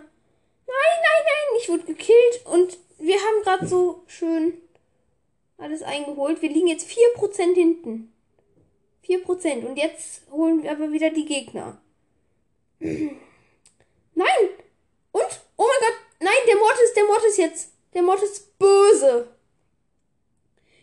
nein, 0.67 1.25
nein, 1.25 1.61
ich 1.61 1.69
wurde 1.69 1.85
gekillt 1.85 2.47
und 2.51 2.79
wir 2.99 3.17
haben 3.17 3.43
gerade 3.43 3.67
so 3.67 4.03
schön 4.07 4.55
alles 5.59 5.83
eingeholt. 5.83 6.41
Wir 6.43 6.51
liegen 6.51 6.69
jetzt 6.69 6.89
4% 6.89 7.55
hinten. 7.55 8.13
4%. 9.07 9.67
Und 9.67 9.77
jetzt 9.77 10.23
holen 10.31 10.63
wir 10.63 10.73
aber 10.73 10.93
wieder 10.93 11.11
die 11.11 11.27
Gegner. 11.27 11.81
Nein! 12.85 14.49
Und? 15.13 15.41
Oh 15.57 15.67
mein 15.67 15.81
Gott! 15.81 15.99
Nein, 16.21 16.35
der 16.47 16.57
Mord 16.57 16.79
ist, 16.83 16.95
der 16.95 17.05
Mord 17.05 17.25
ist 17.25 17.39
jetzt. 17.39 17.73
Der 17.95 18.03
Mord 18.03 18.23
ist 18.23 18.59
böse. 18.59 19.29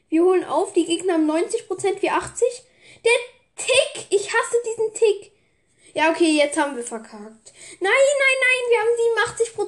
Wir 0.10 0.24
holen 0.24 0.44
auf, 0.44 0.74
die 0.74 0.86
Gegner 0.86 1.14
haben 1.14 1.30
90%, 1.30 2.02
wir 2.02 2.14
80%. 2.14 2.42
Der 3.06 3.12
Tick! 3.56 4.08
Ich 4.10 4.34
hasse 4.34 4.58
diesen 4.66 4.94
Tick. 4.94 5.32
Ja, 5.94 6.10
okay, 6.10 6.38
jetzt 6.38 6.58
haben 6.58 6.76
wir 6.76 6.84
verkackt. 6.84 7.54
Nein, 7.80 7.92
nein, 7.92 8.38
nein, 8.42 8.64
wir 8.70 8.80
haben 8.80 8.96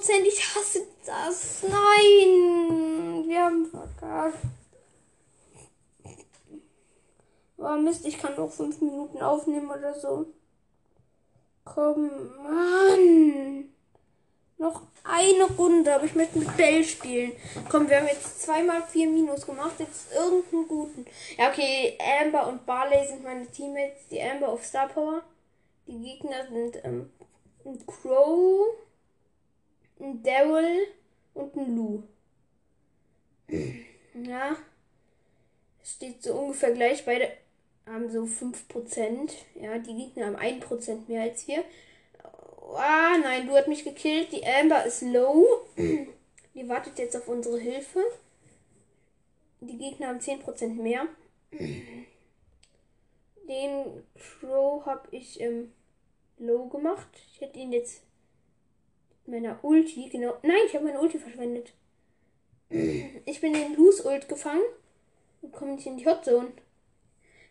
87%. 0.01 0.25
Ich 0.25 0.55
hasse 0.55 0.87
das. 1.05 1.63
Nein, 1.63 3.27
wir 3.27 3.41
haben 3.41 3.65
verkackt. 3.67 4.39
Oh 7.57 7.77
Mist, 7.77 8.05
ich 8.05 8.17
kann 8.17 8.35
noch 8.35 8.51
5 8.51 8.81
Minuten 8.81 9.21
aufnehmen 9.21 9.69
oder 9.69 9.93
so. 9.93 10.25
Komm, 11.63 12.09
Mann. 12.43 13.69
Noch 14.57 14.83
eine 15.03 15.43
Runde, 15.57 15.93
aber 15.93 16.05
ich 16.05 16.15
möchte 16.15 16.39
mit 16.39 16.55
Bell 16.55 16.83
spielen. 16.83 17.33
Komm, 17.69 17.89
wir 17.89 17.97
haben 17.97 18.07
jetzt 18.07 18.41
zweimal 18.41 18.83
vier 18.83 19.09
Minus 19.09 19.45
gemacht. 19.45 19.79
Jetzt 19.79 20.13
irgendeinen 20.13 20.67
guten. 20.67 21.05
Ja, 21.37 21.49
okay. 21.49 21.97
Amber 22.21 22.47
und 22.47 22.65
Barley 22.65 23.05
sind 23.07 23.23
meine 23.23 23.47
Teammates. 23.47 24.07
Die 24.09 24.21
Amber 24.21 24.49
auf 24.49 24.63
Star 24.65 24.87
Power. 24.87 25.23
Die 25.87 25.99
Gegner 25.99 26.47
sind 26.49 26.83
ähm, 26.85 27.09
ein 27.65 27.85
Crow, 27.85 28.67
ein 29.99 30.23
Daryl 30.23 30.87
und 31.33 31.55
ein 31.57 31.75
Lou. 31.75 32.03
Ja. 34.13 34.55
Steht 35.83 36.23
so 36.23 36.35
ungefähr 36.35 36.71
gleich. 36.71 37.03
Beide 37.03 37.29
haben 37.85 38.09
so 38.09 38.23
5%. 38.23 39.31
Ja, 39.55 39.77
die 39.77 39.95
Gegner 39.95 40.27
haben 40.27 40.37
1% 40.37 41.07
mehr 41.07 41.23
als 41.23 41.47
wir. 41.47 41.63
Ah, 42.75 43.17
nein, 43.21 43.47
du 43.47 43.53
hast 43.55 43.67
mich 43.67 43.83
gekillt. 43.83 44.31
Die 44.31 44.45
Amber 44.45 44.85
ist 44.85 45.01
low. 45.01 45.45
Die 46.55 46.69
wartet 46.69 46.99
jetzt 46.99 47.17
auf 47.17 47.27
unsere 47.27 47.59
Hilfe. 47.59 47.99
Die 49.59 49.77
Gegner 49.77 50.07
haben 50.07 50.19
10% 50.19 50.81
mehr. 50.81 51.07
Den 53.49 54.03
Crow 54.15 54.85
habe 54.85 55.07
ich 55.11 55.41
ähm, 55.41 55.71
low 56.37 56.67
gemacht. 56.67 57.07
Ich 57.33 57.41
hätte 57.41 57.57
ihn 57.59 57.71
jetzt 57.71 58.03
mit 59.25 59.41
meiner 59.41 59.63
Ulti, 59.63 60.09
genau. 60.09 60.37
Nein, 60.43 60.61
ich 60.67 60.75
habe 60.75 60.85
meine 60.85 60.99
Ulti 60.99 61.19
verschwendet. 61.19 61.73
Ich 63.25 63.39
bin 63.39 63.55
in 63.55 63.75
Loose 63.75 64.03
Ult 64.03 64.27
gefangen 64.27 64.63
und 65.41 65.53
komme 65.53 65.75
nicht 65.75 65.85
in 65.85 65.97
die 65.97 66.05
Hot 66.05 66.25
Zone. 66.25 66.51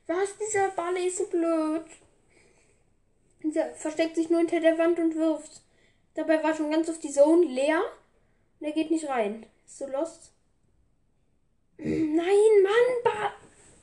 Was? 0.07 0.37
Dieser 0.39 0.69
Barley 0.71 1.07
ist 1.07 1.19
so 1.19 1.27
blöd. 1.27 1.85
Dieser 3.43 3.73
versteckt 3.75 4.17
sich 4.17 4.31
nur 4.31 4.41
hinter 4.41 4.61
der 4.61 4.79
Wand 4.79 4.99
und 4.99 5.17
wirft. 5.17 5.63
Dabei 6.15 6.43
war 6.43 6.55
schon 6.55 6.71
ganz 6.71 6.89
auf 6.89 6.99
die 6.99 7.11
Zone 7.11 7.47
leer. 7.47 7.81
Und 8.61 8.67
er 8.67 8.73
geht 8.73 8.91
nicht 8.91 9.09
rein. 9.09 9.47
Ist 9.67 9.79
so 9.79 9.87
lost. 9.87 10.33
Nein, 11.79 12.17
Mann, 12.63 13.03
Bar. 13.05 13.33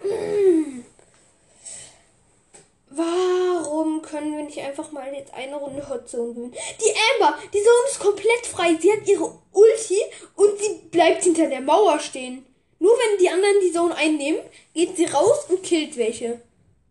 Warum 2.92 4.02
können 4.02 4.36
wir 4.36 4.44
nicht 4.44 4.60
einfach 4.60 4.92
mal 4.92 5.14
jetzt 5.14 5.34
eine 5.34 5.56
Runde 5.56 5.88
Hot 5.90 6.10
Zone 6.10 6.34
gewinnen? 6.34 6.52
Die 6.54 6.94
Amber, 7.14 7.38
die 7.54 7.62
Zone 7.62 7.90
ist 7.90 8.00
komplett 8.00 8.46
frei. 8.46 8.76
Sie 8.80 8.92
hat 8.92 9.08
ihre 9.08 9.38
Ulti 9.52 10.02
und 10.36 10.60
sie 10.60 10.76
bleibt 10.90 11.24
hinter 11.24 11.48
der 11.48 11.62
Mauer 11.62 12.00
stehen. 12.00 12.46
Nur 12.80 12.92
wenn 12.92 13.20
die 13.20 13.30
anderen 13.30 13.62
die 13.62 13.72
Zone 13.72 13.96
einnehmen, 13.96 14.42
geht 14.74 14.96
sie 14.96 15.06
raus 15.06 15.46
und 15.50 15.64
killt 15.64 15.98
welche. 15.98 16.42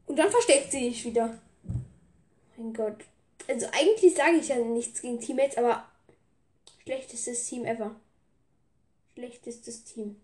Und 0.07 0.18
dann 0.18 0.31
versteckt 0.31 0.70
sie 0.70 0.90
sich 0.90 1.05
wieder. 1.05 1.38
Mein 2.57 2.74
Gott. 2.74 3.05
Also 3.46 3.66
eigentlich 3.72 4.14
sage 4.14 4.37
ich 4.37 4.48
ja 4.48 4.57
nichts 4.57 5.01
gegen 5.01 5.20
Teammates, 5.20 5.57
aber 5.57 5.88
schlechtestes 6.83 7.46
Team 7.48 7.64
ever. 7.64 7.96
Schlechtestes 9.14 9.85
Team. 9.85 10.20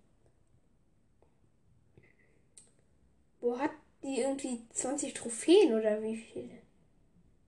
Wo 3.40 3.58
hat 3.58 3.70
die 4.02 4.20
irgendwie 4.20 4.60
20 4.72 5.14
Trophäen 5.14 5.74
oder 5.74 6.02
wie 6.02 6.16
viele? 6.16 6.50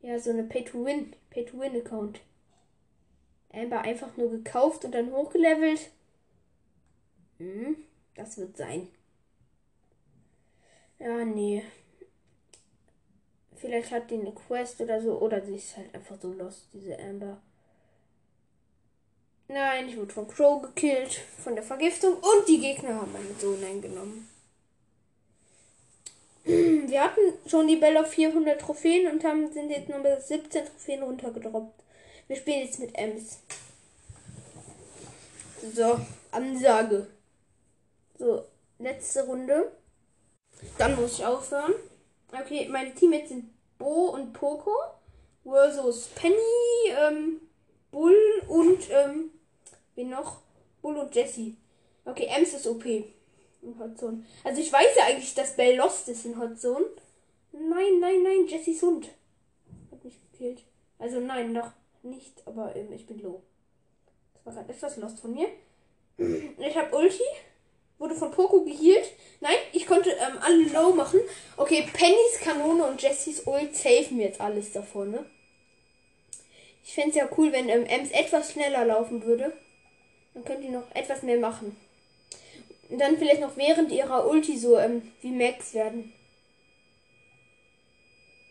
Ja, 0.03 0.19
so 0.19 0.31
eine 0.31 0.45
Pay-to-Win. 0.45 1.15
Pay-to-Win-Account. 1.31 2.21
Amber 3.53 3.81
einfach 3.81 4.17
nur 4.17 4.31
gekauft 4.31 4.85
und 4.85 4.93
dann 4.93 5.13
hochgelevelt. 5.13 5.91
Hm. 7.39 7.77
Das 8.17 8.39
wird 8.39 8.57
sein. 8.57 8.89
Ja, 10.99 11.25
nee. 11.25 11.63
Vielleicht 13.55 13.91
hat 13.91 14.11
die 14.11 14.15
eine 14.15 14.33
Quest 14.33 14.81
oder 14.81 15.01
so. 15.01 15.19
Oder 15.21 15.45
sie 15.45 15.57
ist 15.57 15.77
halt 15.77 15.95
einfach 15.95 16.17
so 16.21 16.33
lost, 16.33 16.69
diese 16.73 16.99
Amber. 16.99 17.41
Nein, 19.49 19.89
ich 19.89 19.97
wurde 19.97 20.13
von 20.13 20.27
Crow 20.27 20.63
gekillt. 20.63 21.21
Von 21.43 21.55
der 21.55 21.65
Vergiftung. 21.65 22.15
Und 22.15 22.49
die 22.49 22.61
Gegner 22.61 22.95
haben 22.95 23.13
meinen 23.13 23.39
Sohn 23.39 23.63
eingenommen. 23.63 24.29
Wir 26.45 27.03
hatten 27.03 27.21
schon 27.47 27.67
die 27.67 27.77
Bell 27.77 27.97
auf 27.97 28.09
400 28.09 28.61
Trophäen 28.61 29.13
und 29.13 29.25
haben, 29.25 29.53
sind 29.53 29.71
jetzt 29.71 29.89
nur 29.89 29.99
bis 29.99 30.29
17 30.29 30.65
Trophäen 30.65 31.03
runtergedroppt. 31.03 31.83
Wir 32.29 32.37
spielen 32.37 32.65
jetzt 32.65 32.81
mit 32.81 32.97
Ems. 32.97 33.41
So, 35.75 36.01
Ansage. 36.31 37.09
So, 38.19 38.45
letzte 38.79 39.27
Runde. 39.27 39.73
Dann 40.79 40.97
muss 40.97 41.19
ich 41.19 41.27
aufhören. 41.27 41.75
Okay, 42.33 42.69
meine 42.69 42.95
Teammates 42.95 43.29
sind 43.29 43.51
Bo 43.79 44.11
und 44.11 44.33
Poco 44.33 44.73
versus 45.45 46.09
Penny, 46.15 46.35
ähm, 46.89 47.41
Bull 47.91 48.17
und, 48.49 48.91
ähm, 48.91 49.31
wen 49.95 50.11
noch? 50.11 50.41
Bull 50.81 50.97
und 50.97 51.15
Jesse. 51.15 51.55
Okay, 52.05 52.27
Ems 52.27 52.55
ist 52.55 52.67
OP 52.67 52.85
in 52.87 53.79
Hotzone. 53.79 54.25
Also 54.45 54.61
ich 54.61 54.73
weiß 54.73 54.97
ja 54.97 55.05
eigentlich, 55.05 55.35
dass 55.35 55.57
Bell 55.57 55.77
lost 55.77 56.09
ist 56.09 56.25
in 56.25 56.39
Hotzone. 56.39 56.87
Nein, 57.53 58.01
nein, 58.01 58.23
nein, 58.23 58.47
Jessys 58.47 58.83
Hund. 58.83 59.09
Hat 59.91 60.05
mich 60.05 60.19
gekillt. 60.33 60.65
Also 60.99 61.21
nein, 61.21 61.53
noch 61.53 61.73
nicht, 62.03 62.43
aber 62.47 62.75
ähm, 62.75 62.93
ich 62.93 63.07
bin 63.07 63.21
low. 63.21 63.43
Das 64.35 64.47
war 64.47 64.63
gerade 64.63 64.73
etwas 64.73 64.97
lost 64.97 65.21
von 65.21 65.35
mir. 65.35 65.49
Ich 66.17 66.77
habe 66.77 66.97
Ulti. 66.97 67.23
Wurde 67.99 68.15
von 68.15 68.31
Poco 68.31 68.63
gehealt. 68.63 69.11
Nein, 69.41 69.57
ich 69.73 69.87
konnte 69.87 70.11
ähm, 70.11 70.39
alle 70.41 70.65
low 70.65 70.93
machen. 70.93 71.21
Okay, 71.57 71.89
Pennys 71.93 72.41
Kanone 72.41 72.85
und 72.85 73.01
Jessys 73.01 73.47
Ult 73.47 73.75
safen 73.75 74.21
jetzt 74.21 74.41
alles 74.41 74.73
davon, 74.73 75.13
ne? 75.13 75.25
Ich 76.85 76.95
fände 76.95 77.11
es 77.11 77.17
ja 77.17 77.29
cool, 77.37 77.53
wenn 77.53 77.69
ähm, 77.69 77.87
Ems 77.87 78.11
etwas 78.13 78.53
schneller 78.53 78.85
laufen 78.85 79.25
würde. 79.25 79.53
Dann 80.35 80.45
könnt 80.45 80.65
ihr 80.65 80.71
noch 80.71 80.95
etwas 80.95 81.23
mehr 81.23 81.39
machen. 81.39 81.77
Und 82.89 82.99
dann 82.99 83.19
vielleicht 83.19 83.41
noch 83.41 83.57
während 83.57 83.91
ihrer 83.91 84.29
Ulti 84.29 84.59
so 84.59 84.79
ähm, 84.79 85.11
wie 85.23 85.33
Max 85.33 85.75
werden. 85.75 86.13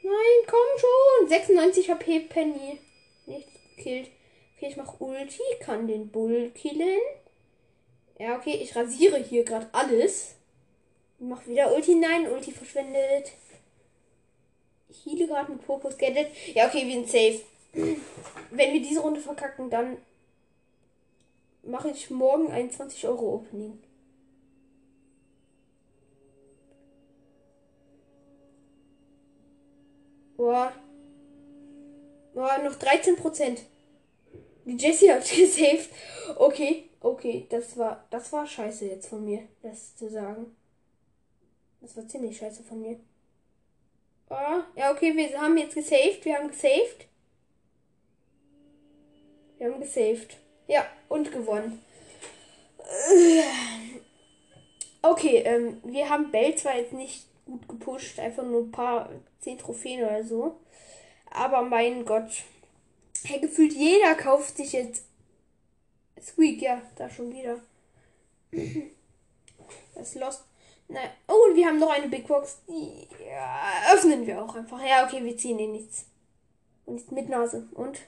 Nein, 0.01 0.47
komm 0.47 0.79
schon. 0.79 1.29
96 1.29 1.89
HP 1.89 2.19
Penny. 2.21 2.79
Nichts 3.25 3.51
gekillt. 3.75 4.10
Okay, 4.58 4.67
ich 4.69 4.77
mach 4.77 4.99
Ulti, 4.99 5.41
kann 5.60 5.88
den 5.88 6.10
Bull 6.10 6.51
killen. 6.51 6.99
Ja, 8.17 8.38
okay, 8.38 8.56
ich 8.62 8.75
rasiere 8.75 9.17
hier 9.17 9.43
gerade 9.43 9.67
alles. 9.73 10.36
Mach 11.19 11.45
wieder 11.47 11.73
Ulti. 11.73 11.95
Nein, 11.95 12.28
Ulti 12.28 12.51
verschwendet. 12.51 13.32
Ich 14.89 15.06
heile 15.06 15.28
gerade 15.28 15.51
mit 15.51 15.65
Purpose 15.65 15.97
Gadget. 15.97 16.28
Ja, 16.54 16.67
okay, 16.67 16.86
wir 16.86 16.93
sind 16.93 17.10
safe. 17.10 17.41
Wenn 18.51 18.73
wir 18.73 18.82
diese 18.82 19.01
Runde 19.01 19.19
verkacken, 19.19 19.69
dann 19.69 19.97
mache 21.63 21.89
ich 21.89 22.10
morgen 22.10 22.51
ein 22.51 22.71
20 22.71 23.06
Euro 23.08 23.36
Opening. 23.36 23.80
Boah. 30.38 30.73
Boah, 32.34 32.58
noch 32.60 32.75
13 32.75 33.15
Prozent. 33.15 33.62
Die 34.65 34.78
Jessie 34.78 35.12
hat 35.12 35.30
gesaved. 35.30 35.89
Okay, 36.36 36.89
okay, 37.06 37.46
das 37.50 37.78
war, 37.78 38.04
das 38.10 38.32
war 38.34 38.48
scheiße 38.48 38.86
jetzt 38.86 39.08
von 39.08 39.24
mir, 39.24 39.44
das 39.62 39.96
zu 39.96 40.10
sagen. 40.10 40.56
Das 41.82 41.96
war 41.96 42.08
ziemlich 42.08 42.38
scheiße 42.38 42.63
von 42.63 42.82
mir. 42.82 43.00
Oh, 44.30 44.63
ja, 44.76 44.91
okay, 44.91 45.15
wir 45.15 45.39
haben 45.39 45.56
jetzt 45.58 45.76
gesaved. 45.76 46.26
Wir 46.26 46.38
haben 46.38 46.48
gesaved. 46.48 47.08
Wir 49.58 49.72
haben 49.72 49.80
gesaved. 49.80 50.38
Ja, 50.68 50.86
und 51.08 51.32
gewonnen. 51.32 51.80
Okay, 55.04 55.44
ähm, 55.46 55.80
wir 55.84 56.10
haben 56.10 56.32
Bell 56.32 56.56
zwar 56.56 56.76
jetzt 56.76 56.94
nicht 56.94 57.28
gut 57.46 57.68
gepusht, 57.68 58.18
einfach 58.20 58.44
nur 58.44 58.63
ein 58.63 58.72
paar, 58.72 59.12
zehn 59.39 59.60
Trophäen 59.60 60.04
oder 60.04 60.24
so. 60.24 60.60
Aber 61.30 61.62
mein 61.62 62.04
Gott. 62.06 62.44
Hey, 63.24 63.39
gefühlt 63.39 63.74
jeder 63.74 64.15
kauft 64.15 64.58
sich 64.58 64.74
jetzt 64.74 65.06
Squeak, 66.21 66.62
ja, 66.62 66.82
da 66.95 67.10
schon 67.10 67.32
wieder. 67.34 67.60
Das 69.95 70.15
Lost. 70.15 70.43
Nein. 70.88 71.10
Oh, 71.28 71.49
und 71.49 71.56
wir 71.56 71.67
haben 71.67 71.80
noch 71.80 71.89
eine 71.89 72.08
Big 72.08 72.28
Box. 72.28 72.62
Die 72.67 73.08
ja, 73.25 73.93
öffnen 73.93 74.25
wir 74.28 74.43
auch 74.43 74.56
einfach. 74.56 74.82
Ja, 74.86 75.06
okay, 75.06 75.23
wir 75.23 75.38
ziehen 75.38 75.60
eh 75.60 75.67
nichts. 75.67 76.06
Und 76.86 76.99
jetzt 76.99 77.12
mit 77.12 77.30
Nase. 77.30 77.67
Und 77.73 77.99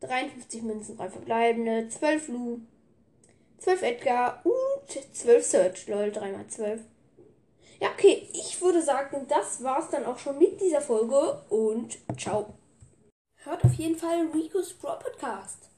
53 0.00 0.62
Münzen, 0.62 0.96
3 0.96 1.10
verbleibende, 1.10 1.88
12 1.88 2.28
Lu, 2.28 2.60
12 3.58 3.82
Edgar 3.82 4.42
und 4.44 5.14
12 5.14 5.44
Search. 5.44 5.86
Lol, 5.86 6.10
3 6.10 6.32
mal 6.32 6.46
12. 6.48 6.80
Ja, 7.80 7.90
okay, 7.90 8.28
ich 8.32 8.60
würde 8.60 8.82
sagen, 8.82 9.26
das 9.28 9.62
war's 9.62 9.90
dann 9.90 10.06
auch 10.06 10.18
schon 10.18 10.38
mit 10.38 10.60
dieser 10.60 10.80
Folge 10.80 11.42
und 11.50 11.98
ciao. 12.18 12.54
Hört 13.44 13.64
auf 13.64 13.74
jeden 13.74 13.96
Fall 13.96 14.26
Rico's 14.34 14.72
Pro 14.72 14.96
Podcast. 14.98 15.68